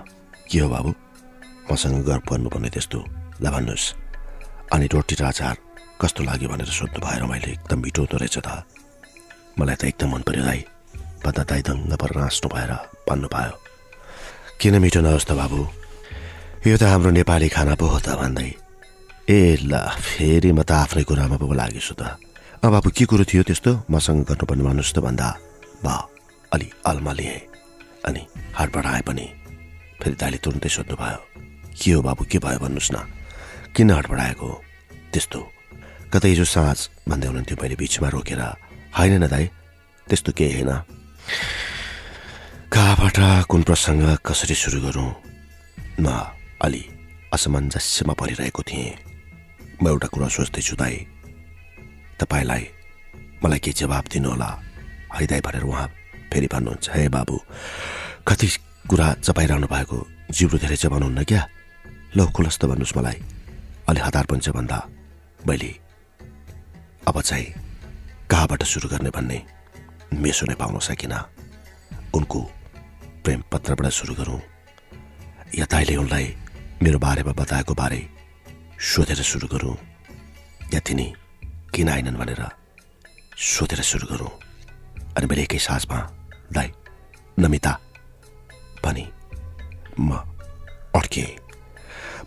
के 0.52 0.60
हो 0.60 0.68
बाबु? 0.68 0.92
मसँग 1.72 2.04
गफ 2.04 2.28
गर्नुपर्ने 2.28 2.70
त्यस्तो 2.76 3.00
ल 3.40 3.46
भन्नुहोस्। 3.48 3.86
अनि 4.76 4.86
रोटी 4.92 5.16
र 5.16 5.24
अचार 5.32 5.56
कस्तो 5.96 6.28
लाग्यो 6.28 6.48
भनेर 6.52 6.76
सोध्नु 6.76 7.00
भएर 7.08 7.24
मैले 7.24 7.52
एकदम 7.56 7.80
मिठो 7.80 8.02
हुँदो 8.04 8.18
रहेछ 8.20 8.38
त। 8.44 8.68
मलाई 9.56 9.76
त 9.80 9.84
एकदम 9.96 10.12
मन 10.12 10.28
पर्यो 10.28 10.44
दाई। 10.44 10.62
भन्दा 11.24 11.44
दाई 11.48 11.62
दङ्ग 11.64 11.96
पर 11.96 12.20
हाँस्नु 12.20 12.48
भएर 12.52 12.72
भन्नु 13.08 13.28
पायो 13.32 13.69
किन 14.60 14.76
मिठो 14.84 15.00
नहोस् 15.00 15.24
त 15.24 15.32
बाबु? 15.40 15.60
यो 16.68 16.76
त 16.76 16.84
हाम्रो 16.84 17.16
नेपाली 17.16 17.48
खाना 17.48 17.80
पो 17.80 17.86
हो 17.88 18.00
त 18.04 18.12
भन्दै। 18.20 18.52
ए 19.32 19.40
ल 19.64 19.74
फेरि 19.96 20.52
म 20.52 20.68
त 20.68 20.76
आफ्नै 20.84 21.08
कुरामा 21.08 21.40
पो 21.40 21.48
लागेछु 21.48 21.96
त। 21.96 22.20
अँ 22.60 22.68
बाबु 22.68 22.92
के 22.92 23.08
कुरो 23.08 23.24
थियो 23.24 23.48
त्यस्तो? 23.48 23.88
मसँग 23.88 24.28
गर्नुपर्ने 24.28 24.64
भन्नुहोस् 24.68 24.96
त 24.96 25.00
भन्दा। 25.00 25.28
बा 25.80 25.96
अलि 26.52 26.68
अलमा 26.92 27.12
लिएँ। 27.16 27.40
अनि 28.04 28.22
हाटबाट 28.52 28.86
आए 28.86 29.02
पनि 29.08 29.26
फेरि 30.04 30.16
दाइले 30.20 30.38
तुरुन्तै 30.44 30.70
सोध्नु 30.76 30.96
भयो 31.00 31.20
के 31.80 31.92
हो 31.96 32.00
बाबु 32.04 32.24
के 32.28 32.38
भयो 32.44 32.60
भन्नुहोस् 32.60 32.92
न। 32.92 32.98
किन 33.72 33.96
हाटबाट 33.96 34.20
आएको 34.20 34.50
त्यस्तो। 35.16 35.40
कतै 36.12 36.30
हिजो 36.36 36.44
साँझ 36.44 37.08
भन्दै 37.08 37.28
हुनुहुन्थ्यो 37.32 37.56
मैले 37.64 37.76
बिचमा 37.80 38.08
रोकेर। 38.12 38.42
होइन 38.92 39.24
न 39.24 39.26
दाई 39.32 39.46
त्यस्तो 40.08 40.36
केही 40.36 40.54
होइन। 40.60 40.72
कहाँबाट 42.70 43.18
कुन 43.50 43.62
प्रसङ्ग 43.64 44.22
कसरी 44.22 44.56
सुरु 44.56 44.80
गरौँ? 44.82 45.10
म 46.00 46.06
अलि 46.62 46.82
असमञ्जस्यमा 47.34 48.14
परिरहेको 48.14 48.62
थिएँ। 48.62 48.94
म 49.82 49.88
एउटा 49.90 50.08
कुरा 50.14 50.28
सोच्दैछु 50.30 50.76
दाई। 50.78 50.96
तपाईँलाई 52.22 52.64
मलाई 53.42 53.60
के 53.60 53.72
जवाब 53.74 54.06
दिनुहोला? 54.14 54.50
है 55.18 55.26
दाई 55.26 55.42
भनेर 55.42 55.64
उहाँ 55.66 55.88
फेरि 56.30 56.48
भन्नुहुन्छ। 56.54 56.86
हे 56.94 57.10
बाबु 57.10 57.36
कति 58.28 58.48
कुरा 58.86 59.08
चपाइरहनु 59.26 59.68
भएको? 59.68 59.98
जिब्रो 60.30 60.58
धेरै 60.62 60.78
चबाउनुहुन्न 60.78 61.24
क्या? 61.26 61.42
लौ 62.18 62.26
खुलस्त 62.30 62.66
भन्नुहोस् 62.70 62.98
मलाई। 62.98 63.18
अलि 63.90 64.00
हतार 64.00 64.26
पनि 64.30 64.42
छ 64.46 64.50
भन्दा। 64.54 64.78
मैले 65.42 65.74
अब 67.10 67.22
चाहिँ 67.22 67.50
कहाँबाट 68.30 68.62
सुरु 68.64 68.90
गर्ने 68.94 69.10
भन्ने 69.10 69.38
मेसो 70.22 70.46
नै 70.46 70.54
पाउन 70.54 70.80
सकिनँ। 70.86 71.26
उनको 72.14 72.40
प्रेम 73.30 73.44
पत्रबाट 73.54 73.94
सुरु 73.94 74.14
गरौँ। 74.16 74.42
या 75.54 75.66
दाइले 75.70 75.96
उनलाई 76.02 76.28
मेरो 76.82 76.98
बारेमा 76.98 77.32
बताएको 77.38 77.74
बारे 77.78 78.00
सोधेर 78.82 79.22
सुरु 79.22 79.48
गरौँ। 79.54 79.76
या 80.74 80.80
तिनी 80.82 81.06
किन 81.70 81.90
आएनन् 81.94 82.18
भनेर 82.18 82.42
सोधेर 83.38 83.82
सुरु 83.86 84.08
गरौँ। 84.10 84.34
अनि 85.14 85.26
मैले 85.30 85.44
एकै 85.46 85.60
सासमा 85.62 86.00
दाई 86.58 86.70
नमिता 87.38 87.74
भनी 88.82 89.06
म 90.02 90.10
अड्किएँ 90.98 91.30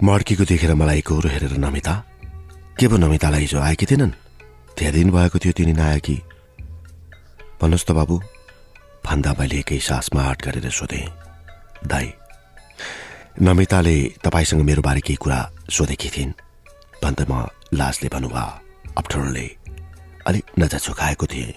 म 0.03 0.07
अड्किएको 0.15 0.45
देखेर 0.47 0.75
मलाई 0.79 0.99
एकहोरो 1.03 1.29
हेरेर 1.35 1.59
नमिता 1.59 1.95
के 2.79 2.87
पो 2.87 2.97
नमितालाई 3.03 3.43
हिजो 3.43 3.59
आएकी 3.59 3.87
थिएनन्? 3.91 4.15
धेरै 4.79 4.93
दिन 4.95 5.11
भएको 5.11 5.39
थियो 5.43 5.53
तिनी 5.59 5.75
नआए 5.75 5.99
कि 5.99 6.15
भन्नुहोस् 7.59 7.87
त 7.87 7.91
बाबु 7.91 8.23
भन्दा 9.05 9.33
मैले 9.39 9.59
एकै 9.63 9.79
सासमा 9.89 10.23
आट 10.31 10.39
गरेर 10.45 10.71
सोधेँ 10.71 11.07
दाई 11.91 12.07
नमिताले 13.43 13.97
तपाईँसँग 14.25 14.63
मेरो 14.69 14.83
बारे 14.83 15.01
केही 15.07 15.17
कुरा 15.23 15.39
सोधेकी 15.71 16.09
थिइन् 16.15 16.33
भन्दा 17.03 17.25
म 17.31 17.33
लाजले 17.75 18.09
भन्नुभयो 18.15 18.47
अप्ठ्यारोले 19.01 19.47
अलिक 20.29 20.45
नजा 20.61 20.79
चुकाएको 20.79 21.27
थिएँ। 21.27 21.53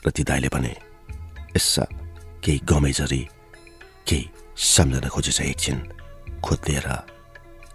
र 0.00 0.10
ती 0.10 0.22
दाईले 0.24 0.48
भने 0.48 0.72
यसा 1.56 1.84
केही 2.44 2.60
गमेजरी 2.64 3.22
केही 4.08 4.30
सम्झन 4.56 5.08
खोजेछ 5.12 5.40
एकछिन 5.40 5.78
खोद 6.44 6.60
लिएर 6.68 6.88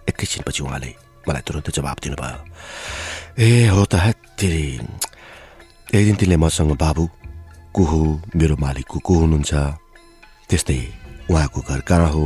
एकैछिनपछि 0.09 0.61
उहाँले 0.63 0.91
मलाई 1.29 1.43
तुरन्त 1.47 1.69
जवाब 1.77 1.97
दिनुभयो 2.03 2.39
ए 3.39 3.67
हो 3.69 3.85
त 3.85 3.93
हेत्तेरी। 4.05 4.67
एक 5.95 6.03
दिन 6.05 6.15
तिनले 6.19 6.37
मसँग 6.41 6.71
बाबु 6.77 7.03
को 7.75 7.83
हो 7.83 8.01
मेरो 8.35 8.55
मालिकको 8.55 8.99
को 8.99 9.13
हुनुहुन्छ। 9.19 9.53
त्यस्तै 10.49 10.79
उहाँको 11.31 11.59
घर 11.61 11.79
कहाँ 11.83 12.09
हो? 12.09 12.25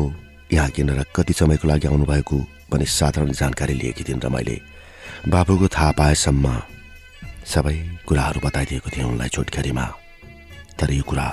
यहाँ 0.54 0.70
किनेर 0.70 1.02
कति 1.16 1.34
समयको 1.34 1.68
लागि 1.68 1.88
आउनुभएको 1.88 2.38
भन्ने 2.70 2.86
साधारण 2.86 3.32
जानकारी 3.34 3.74
लिएकी 3.74 4.04
थिइन् 4.06 4.22
र 4.22 4.30
मैले 4.30 4.56
बाबुको 5.26 5.68
थाहा 5.74 5.91
पाएसम्म 5.97 6.45
सबै 7.50 7.76
कुराहरू 8.08 8.39
बताइदिएको 8.45 8.89
थिएँ 8.93 9.06
उनलाई 9.10 9.30
छोटकरीमा 9.34 9.86
तर 10.78 10.91
यो 10.93 11.04
कुरा 11.10 11.28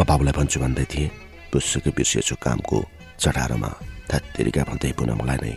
म 0.00 0.04
बाबुलाई 0.08 0.32
भन्छु 0.32 0.60
भन्दै 0.60 0.84
थिएँ 0.88 1.12
पुस्तकै 1.52 1.92
बिर्सिएछु 1.92 2.34
कामको 2.40 2.78
चटारोमा 3.20 3.70
थत्तेरिका 4.10 4.62
भन्दै 4.64 4.92
पुनः 4.96 5.14
मलाई 5.20 5.38
नै 5.44 5.52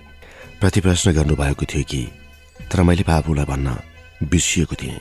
प्रति 0.60 0.80
प्रश्न 0.84 1.08
गर्नुभएको 1.16 1.64
थियो 1.72 1.84
कि 1.88 2.02
तर 2.68 2.84
मैले 2.84 3.04
बाबुलाई 3.08 3.46
भन्न 3.48 3.68
बिर्सिएको 4.28 4.76
थिएँ। 4.76 5.00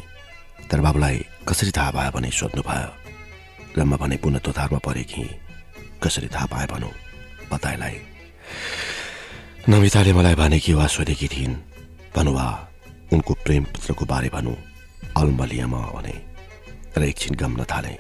तर 0.71 0.81
बाबुलाई 0.81 1.17
कसरी 1.49 1.71
थाहा 1.73 1.91
पायो 1.97 2.11
भने 2.13 2.29
सोध्नु 2.29 2.63
भयो? 2.63 2.91
र 3.77 3.81
म 3.81 3.97
भने 3.97 4.17
पुनः 4.21 4.45
तोधारमा 4.45 4.79
परे 4.85 5.05
कि? 5.09 5.25
कसरी 6.05 6.29
थाहा 6.29 6.47
पाएँ 6.53 6.69
भनौँ? 6.69 6.93
बताएलाई 7.49 7.97
नमिताले 9.69 10.13
मलाई 10.13 10.35
भने 10.37 10.59
कि 10.61 10.73
वा 10.77 10.87
सोधेकी 10.87 11.29
थिइन् 11.33 11.57
भन्नुभयो 12.13 13.17
उनको 13.17 13.33
प्रेम 13.45 13.65
पत्रको 13.73 14.05
बारे 14.05 14.29
भनौँ। 14.29 14.57
अलमलियामा 15.17 15.81
भने 15.97 16.15
र 16.99 17.03
एकछिन 17.09 17.35
गम्न 17.41 17.65
थाले 17.65 17.95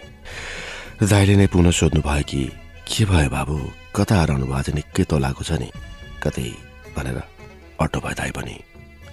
दाइले 1.09 1.35
नै 1.41 1.47
पुनः 1.49 1.73
सोध्नु 1.73 2.01
भयो 2.05 2.25
कि 2.29 2.43
के 2.85 3.05
भयो 3.09 3.29
बाबु? 3.33 3.57
कता 3.97 4.15
हराउनु 4.21 4.47
चाहिँ 4.47 4.77
निकै 4.77 5.05
तोलाएको 5.09 5.43
छ 5.49 5.51
नि। 5.57 5.69
कतै? 6.21 6.53
भनेर 6.97 7.19
अटो 7.81 7.99
भयो 8.05 8.15
दाइ 8.21 8.31
पनि 8.37 8.57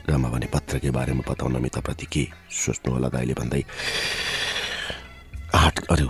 रमा 0.07 0.29
भने 0.29 0.47
पत्रकै 0.47 0.91
बारेमा 0.91 1.23
बताउन 1.23 1.55
मित्रप्रति 1.61 2.05
के 2.07 2.23
सोच्नु 2.53 2.93
होला 2.93 3.09
दाइले 3.09 3.33
भन्दै 3.33 3.63
आँट 5.55 5.75
अरू 5.87 6.07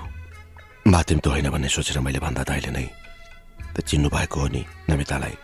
माध्यम 0.87 1.19
त 1.19 1.27
होइन 1.27 1.49
भन्ने 1.49 1.69
सोचेर 1.69 1.99
मैले 1.99 2.19
भन्दा 2.19 2.43
दाइले 2.43 2.71
नै 2.71 2.87
त 3.73 3.81
चिन्नु 3.81 4.09
भएको 4.09 4.39
हो 4.39 4.47
नि 4.47 4.61
नमितालाई 4.89 5.35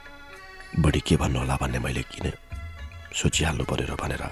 बढी 0.78 0.99
के 1.02 1.16
भन्नु 1.18 1.39
होला 1.39 1.56
भन्ने 1.58 1.80
मैले 1.80 2.04
किन 2.06 2.28
सोचिहाल्नु 3.12 3.64
पर्यो 3.66 3.86
र 3.88 3.95
भनेर 3.95 4.24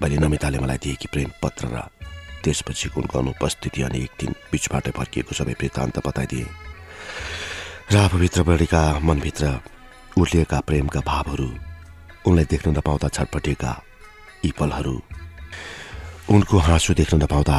मैले 0.00 0.16
नमिताले 0.18 0.58
मलाई 0.58 0.78
दिएकी 0.78 1.08
प्रेम 1.12 1.30
पत्र 1.42 1.64
र 1.68 1.78
त्यसपछि 2.40 2.88
उनको 2.96 3.18
अनुपस्थिति 3.18 3.82
अनि 3.82 3.98
एक 4.04 4.12
दिन 4.20 4.30
बिचबाटै 4.52 4.92
फर्किएको 4.92 5.32
सबै 5.34 5.54
वृत्तान्त 5.54 5.96
बताइदिए 6.00 6.46
र 7.92 7.96
आफूभित्र 7.98 8.42
बढेका 8.42 8.82
मनभित्र 9.00 9.44
उर्लिएका 10.16 10.58
प्रेमका 10.60 11.00
भावहरू 11.02 11.48
उनलाई 12.26 12.44
देख्न 12.44 12.70
नपाउँदा 12.78 13.08
छटपटिएका 13.16 13.72
यी 14.44 14.50
पलहरू 14.58 14.94
उनको 16.30 16.56
हाँसो 16.58 16.92
देख्न 16.94 17.22
नपाउँदा 17.22 17.58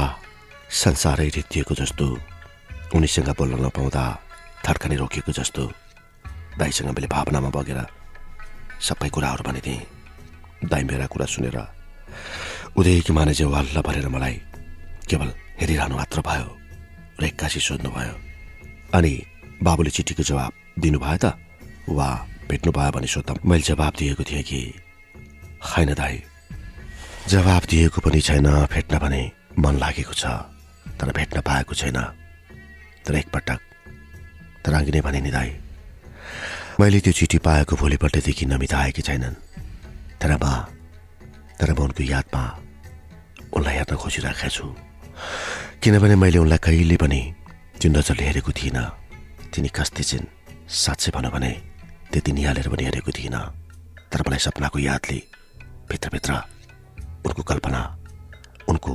संसारै 0.74 1.28
रित्तिएको 1.38 1.74
जस्तो 1.76 2.06
उनीसँग 2.96 3.30
बोल्न 3.38 3.62
नपाउँदा 3.66 4.04
थर्कने 4.66 4.96
रोकिएको 4.96 5.32
जस्तो 5.32 5.64
दाईसँग 6.58 6.90
मैले 6.96 7.08
भावनामा 7.08 7.50
बगेर 7.54 7.80
सबै 8.82 9.10
कुराहरू 9.10 9.44
भनिदिएँ 9.44 9.82
दाई 10.66 10.84
मेरा 10.84 11.06
कुरा 11.08 11.26
सुनेर 11.26 11.58
उदयकी 12.74 13.14
माने 13.14 13.34
वाल्ला 13.46 13.82
भरेर 13.82 14.08
मलाई 14.10 14.36
केवल 15.06 15.30
हेरिरहनु 15.62 15.96
मात्र 15.96 16.20
भयो 16.22 16.50
र 17.22 17.24
एक्कासी 17.26 17.60
सोध्नुभयो 17.60 18.16
अनि 18.92 19.14
बाबुले 19.64 19.90
चिठीको 19.96 20.24
जवाब 20.24 20.52
दिनुभयो 20.80 21.18
त? 21.24 21.26
वा 21.88 22.10
भेट्नु 22.50 22.72
भयो 22.72 22.92
भने 22.92 23.08
सोद्धा 23.08 23.34
मैले 23.46 23.64
जवाब 23.64 23.94
दिएको 23.98 24.24
थिएँ 24.24 24.44
कि? 24.44 24.62
होइन 25.70 25.94
दाई। 25.94 26.22
जवाब 27.28 27.64
दिएको 27.70 28.02
पनि 28.02 28.22
छैन 28.22 28.48
भेट्न 28.74 29.00
भने 29.00 29.22
मन 29.60 29.76
लागेको 29.78 30.14
छ 30.14 30.26
तर 31.00 31.12
भेट्न 31.12 31.42
पाएको 31.42 31.74
छैन। 31.74 31.98
तर 33.06 33.16
एकपटक 33.16 33.60
तर 34.66 34.74
अघि 34.74 34.92
नै 34.92 35.02
भने 35.02 35.22
नि 35.22 35.32
दाई 35.32 35.52
मैले 36.80 37.00
त्यो 37.00 37.14
चिठी 37.14 37.38
पाएको 37.38 37.76
भोलिपल्टदेखि 37.76 38.46
नमिता 38.46 38.78
आएकी 38.78 39.02
छैनन्। 39.02 39.36
तर 40.22 40.32
बा 40.38 40.54
तर 41.60 41.72
म 41.74 41.80
उनको 41.88 42.04
यादमा 42.04 42.44
उनलाई 43.54 43.76
हेर्न 43.76 43.96
खोजिरहेको 43.96 44.50
छु। 44.50 44.66
किनभने 45.82 46.16
मैले 46.16 46.38
उनलाई 46.44 46.60
कहिले 46.62 46.98
पनि 46.98 47.22
त्यो 47.80 47.88
नजरले 47.92 48.24
हेरेको 48.28 48.52
थिइनँ। 48.52 48.86
तिनी 49.54 49.70
कस्ती 49.72 50.04
छिन् 50.04 50.28
साँच्चै 50.68 51.12
भनौँ 51.16 51.32
भने 51.32 51.52
त्यति 52.12 52.32
निहालेर 52.32 52.68
पनि 52.70 52.84
हेरेको 52.84 53.12
थिइनँ। 53.12 53.44
तर 54.12 54.20
मलाई 54.28 54.40
सपनाको 54.40 54.80
यादले 54.80 55.18
भित्रभित्र 55.90 56.32
उनको 57.26 57.42
कल्पना 57.44 57.82
उनको 58.70 58.94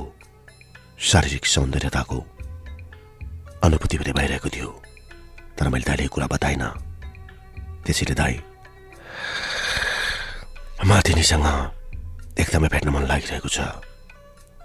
शारीरिक 1.09 1.45
सौन्दर्यताको 1.45 2.17
अनुभूति 3.65 3.97
पनि 3.97 4.11
भइरहेको 4.17 4.49
थियो। 4.49 4.69
तर 5.57 5.67
मैले 5.69 5.85
दाइले 5.87 6.07
कुरा 6.07 6.27
बताइनँ। 6.33 6.69
त्यसैले 7.85 8.15
दाई 8.21 8.35
म 10.81 10.99
तिनीसँग 11.05 11.47
एकदमै 12.41 12.67
भेट्न 12.73 12.89
मन 12.89 13.03
लागिरहेको 13.05 13.49
छ। 13.49 13.59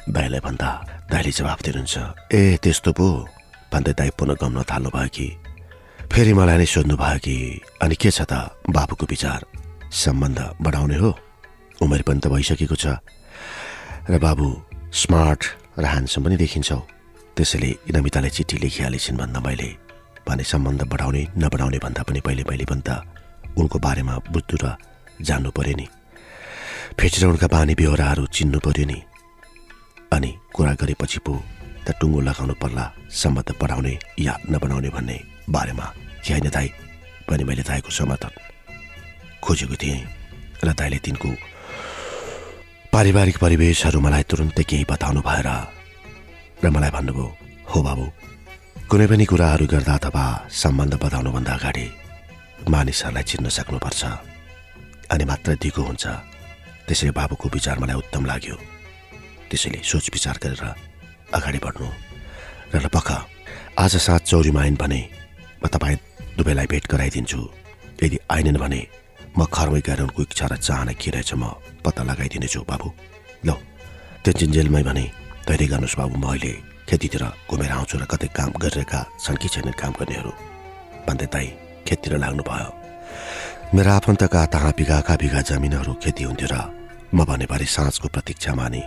दाईलाई 0.08 0.40
भन्दा 0.40 0.70
दाईले 1.12 1.30
जवाफ 1.38 1.58
दिनुहुन्छ 1.62 1.94
ए 2.32 2.56
त्यस्तो 2.62 2.90
पो? 2.96 3.06
भन्दै 3.72 3.92
दाई 3.92 4.10
पुनः 4.16 4.34
गम्न 4.40 4.62
थाल्नु 4.70 4.90
भयो 4.94 5.10
कि 5.12 5.26
फेरि 6.12 6.32
मलाई 6.32 6.56
नै 6.58 6.66
सोध्नु 6.66 6.96
भयो 6.96 7.18
कि 7.20 7.34
अनि 7.82 7.94
के 8.00 8.10
छ 8.10 8.24
त 8.30 8.32
बाबुको 8.72 9.04
विचार? 9.04 9.40
सम्बन्ध 9.92 10.38
बढाउने 10.64 10.96
हो? 10.96 11.10
उमेर 11.82 12.02
पनि 12.08 12.20
त 12.20 12.26
भइसकेको 12.32 12.76
छ। 12.76 12.86
र 14.08 14.14
बाबु 14.16 14.46
स्मार्ट 14.92 15.42
र 15.76 15.84
ह्यान्डसम 15.84 16.24
पनि 16.24 16.36
देखिन्छौ। 16.40 16.78
त्यसैले 17.36 17.70
नमिताले 17.92 18.30
चिठी 18.32 18.56
लेखिहालेछिन् 18.64 19.20
भन्दा 19.20 19.40
मैले। 19.44 19.70
भने 20.24 20.44
सम्बन्ध 20.44 20.82
बढाउने 20.88 21.22
नबढाउने 21.36 21.78
भन्दा 21.84 22.02
पनि 22.08 22.20
पहिले 22.24 22.42
मैले 22.48 22.64
पनि 22.64 22.82
त 22.86 22.90
उनको 23.60 23.76
बारेमा 23.76 24.14
बुझ्नु 24.32 24.56
र 24.62 24.66
जान्नु 25.20 25.50
पर्यो 25.52 25.76
नि। 25.76 25.86
फेटेर 26.96 27.24
उनका 27.28 27.46
बानी 27.52 27.74
बेहोराहरू 27.76 28.24
चिन्नु 28.32 28.58
पर्यो 28.64 28.86
नि। 28.88 28.98
अनि 30.16 30.30
कुरा 30.54 30.72
गरेपछि 30.80 31.18
पो 31.20 31.32
त 31.84 31.92
टुङ्गो 32.00 32.20
लगाउनु 32.24 32.54
पर्ला 32.56 32.84
सम्बन्ध 33.10 33.50
बढाउने 33.60 33.94
या 34.26 34.32
नबनाउने 34.48 34.90
भन्ने। 34.96 35.35
बारेमा 35.50 35.86
के 36.24 36.32
होइन 36.32 36.48
दाई 36.50 36.68
पनि 37.28 37.44
मैले 37.44 37.62
दाईको 37.62 37.90
समर्थन 37.90 38.34
खोजेको 39.42 39.76
थिएँ 39.82 40.00
र 40.64 40.72
दाईले 40.72 40.98
तिनको 41.04 41.30
पारिवारिक 42.92 43.36
परिवेशहरू 43.38 43.98
मलाई 44.00 44.24
तुरुन्तै 44.30 44.64
केही 44.70 44.84
बताउनु 44.90 45.20
भएर 45.28 45.48
र 46.64 46.70
मलाई 46.70 46.90
भन्नुभयो 46.96 47.26
हो 47.70 47.78
बाबु 47.82 48.04
कुनै 48.90 49.06
पनि 49.10 49.24
कुराहरू 49.30 49.66
गर्दा 49.66 49.94
अथवा 49.98 50.24
सम्बन्ध 50.62 50.94
बताउनुभन्दा 51.04 51.52
अगाडि 51.58 51.86
मानिसहरूलाई 52.70 53.24
चिन्न 53.30 53.46
सक्नुपर्छ 53.56 54.02
अनि 55.12 55.24
मात्र 55.30 55.54
दिगो 55.62 55.82
हुन्छ। 55.82 56.04
त्यसैले 56.86 57.12
बाबुको 57.18 57.46
विचार 57.54 57.78
मलाई 57.78 57.96
उत्तम 58.02 58.22
लाग्यो। 58.26 58.56
त्यसैले 59.50 59.78
सोच 59.82 60.06
विचार 60.14 60.36
गरेर 60.42 60.64
अगाडि 61.34 61.58
बढ्नु 61.62 61.86
र 62.74 62.86
पख 62.94 63.08
आज 63.78 63.92
साँझ 64.06 64.22
चौरीमा 64.22 64.60
आइन् 64.62 64.80
भने 64.82 65.00
म 65.62 65.64
तपाईँ 65.72 65.98
दुवैलाई 66.36 66.66
भेट 66.72 66.84
गराइदिन्छु। 66.92 67.40
यदि 68.02 68.18
आइनन् 68.30 68.60
भने 68.62 68.80
म 69.38 69.40
घरमै 69.46 69.80
गएर 69.86 70.00
उनको 70.06 70.22
इच्छा 70.22 70.46
र 70.52 70.56
चाहना 70.56 70.92
के 71.00 71.10
रहेछ 71.10 71.30
म 71.34 71.44
पत्ता 71.84 72.02
लगाइदिनेछु 72.10 72.60
बाबु। 72.70 72.88
ल 73.46 73.50
त्यो 74.22 74.32
जिन्जेलमै 74.32 74.82
भने 74.88 75.04
तयारी 75.46 75.66
गर्नुहोस् 75.72 75.98
बाबु 76.00 76.14
म 76.16 76.24
अहिले 76.32 76.52
खेतीतिर 76.88 77.24
घुमेर 77.50 77.72
आउँछु 77.72 77.96
र 77.98 78.04
कतै 78.10 78.28
काम 78.36 78.50
गरिरहेका 78.62 79.00
छन् 79.24 79.40
कि 79.40 79.48
छैनन् 79.48 79.80
काम 79.80 79.92
गर्नेहरू। 79.98 80.32
भन्दै 81.06 81.28
दाई 81.34 81.46
खेततिर 81.86 82.12
लाग्नु 82.22 82.42
भयो 82.42 82.70
मेरा 83.74 83.92
आफन्तका 83.98 84.40
तहाँ 84.54 84.72
बिघाका 84.78 85.14
बिघा 85.22 85.40
जमिनहरू 85.50 85.92
खेती 86.02 86.22
हुन्थ्यो 86.28 86.48
र 86.52 86.56
म 87.14 87.24
भनेबारे 87.24 87.66
साँझको 87.66 88.08
प्रतीक्षा 88.14 88.52
माने 88.58 88.82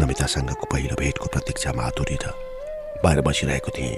नमितासँगको 0.00 0.64
पहिलो 0.72 0.94
भेटको 1.00 1.26
प्रतीक्षामा 1.34 1.82
आतुरी 1.82 2.16
र 2.22 2.26
बाहिर 3.02 3.20
बसिरहेको 3.26 3.70
थिएँ। 3.76 3.96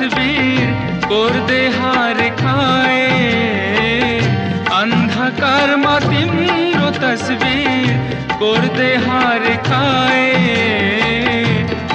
तिम्रो 0.00 0.08
तस्बिर 0.08 0.68
कोर्दै 1.08 1.64
हार 1.68 2.20
खाए। 2.36 3.00
अन्धकारमा 4.76 5.94
तिम्रो 6.00 6.88
तस्बिर 6.96 7.90
कोर्दै 8.40 8.92
हार 8.96 9.44
खाए। 9.66 10.30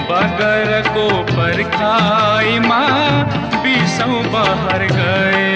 बगरको 0.10 1.08
पर्खाइमा 1.32 2.82
बिसौँ 3.64 4.20
बहर 4.36 4.82
गए। 4.93 5.49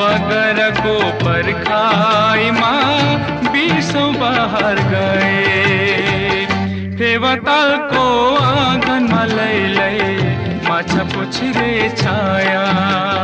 बगरको 0.00 0.96
पर्खाइमा 1.24 2.72
बिसौँ 3.52 4.10
बहर 4.14 4.78
गए। 4.94 6.46
फेवतालको 6.96 8.04
आँगनमा 8.36 9.22
लैलै 9.24 9.79
माछा 9.79 9.79
पुछरे 11.40 11.88
छाया। 11.96 13.19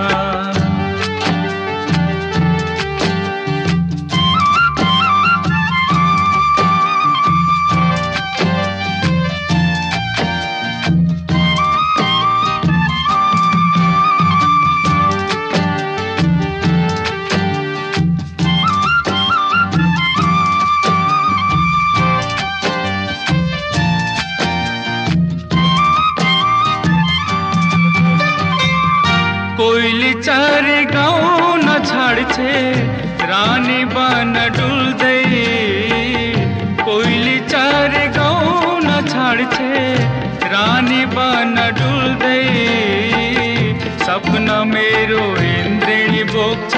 मेरो 44.66 45.24
इन्द्रेणी 45.46 46.22
बोक्छ 46.32 46.74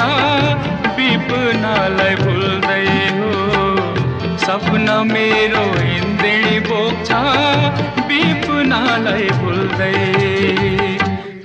विपनालाई 0.98 2.14
भुल्दै 2.14 2.86
हो। 3.18 3.32
सपना 4.44 4.96
मेरो 5.04 5.64
इन्द्रेणी 5.88 6.58
बोक्छ 6.68 7.10
विपनालाई 8.10 9.28
भुल्दै। 9.40 9.92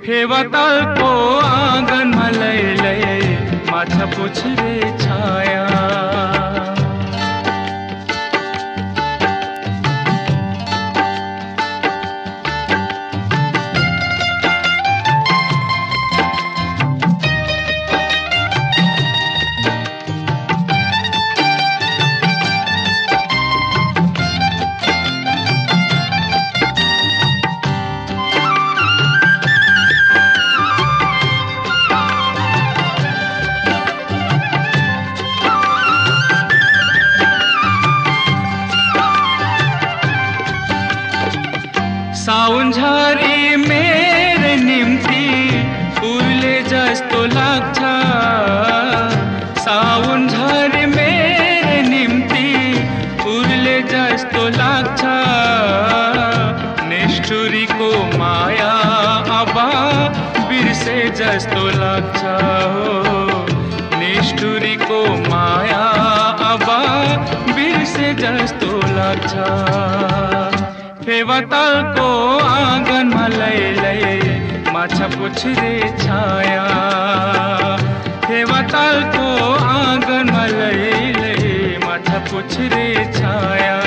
फेवतालको 0.06 1.12
आँगनमा 1.50 2.30
लैलै 2.40 3.20
माछा 3.72 4.06
पुछरे 4.16 4.74
छाया। 5.04 5.64
फेवतालको 71.24 72.06
आँगनमा 72.44 73.28
लैलै 73.34 74.72
माछा 74.76 75.08
पुछरे 75.14 75.72
छाया। 76.02 76.66
फेवतालको 78.26 79.28
आँगनमा 79.68 80.46
लैलै 80.52 81.80
माछा 81.86 82.20
पुछरे 82.28 82.88
छाया। 83.16 83.80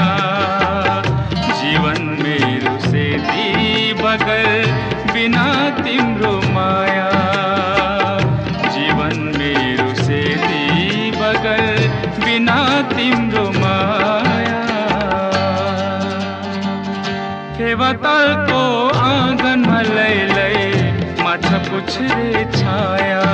जीवन 1.61 2.01
मेरो 2.25 2.75
सेती 2.89 3.93
बगर 4.01 4.49
बिना 5.13 5.47
तिम्रो 5.85 6.35
छाया 21.99 23.26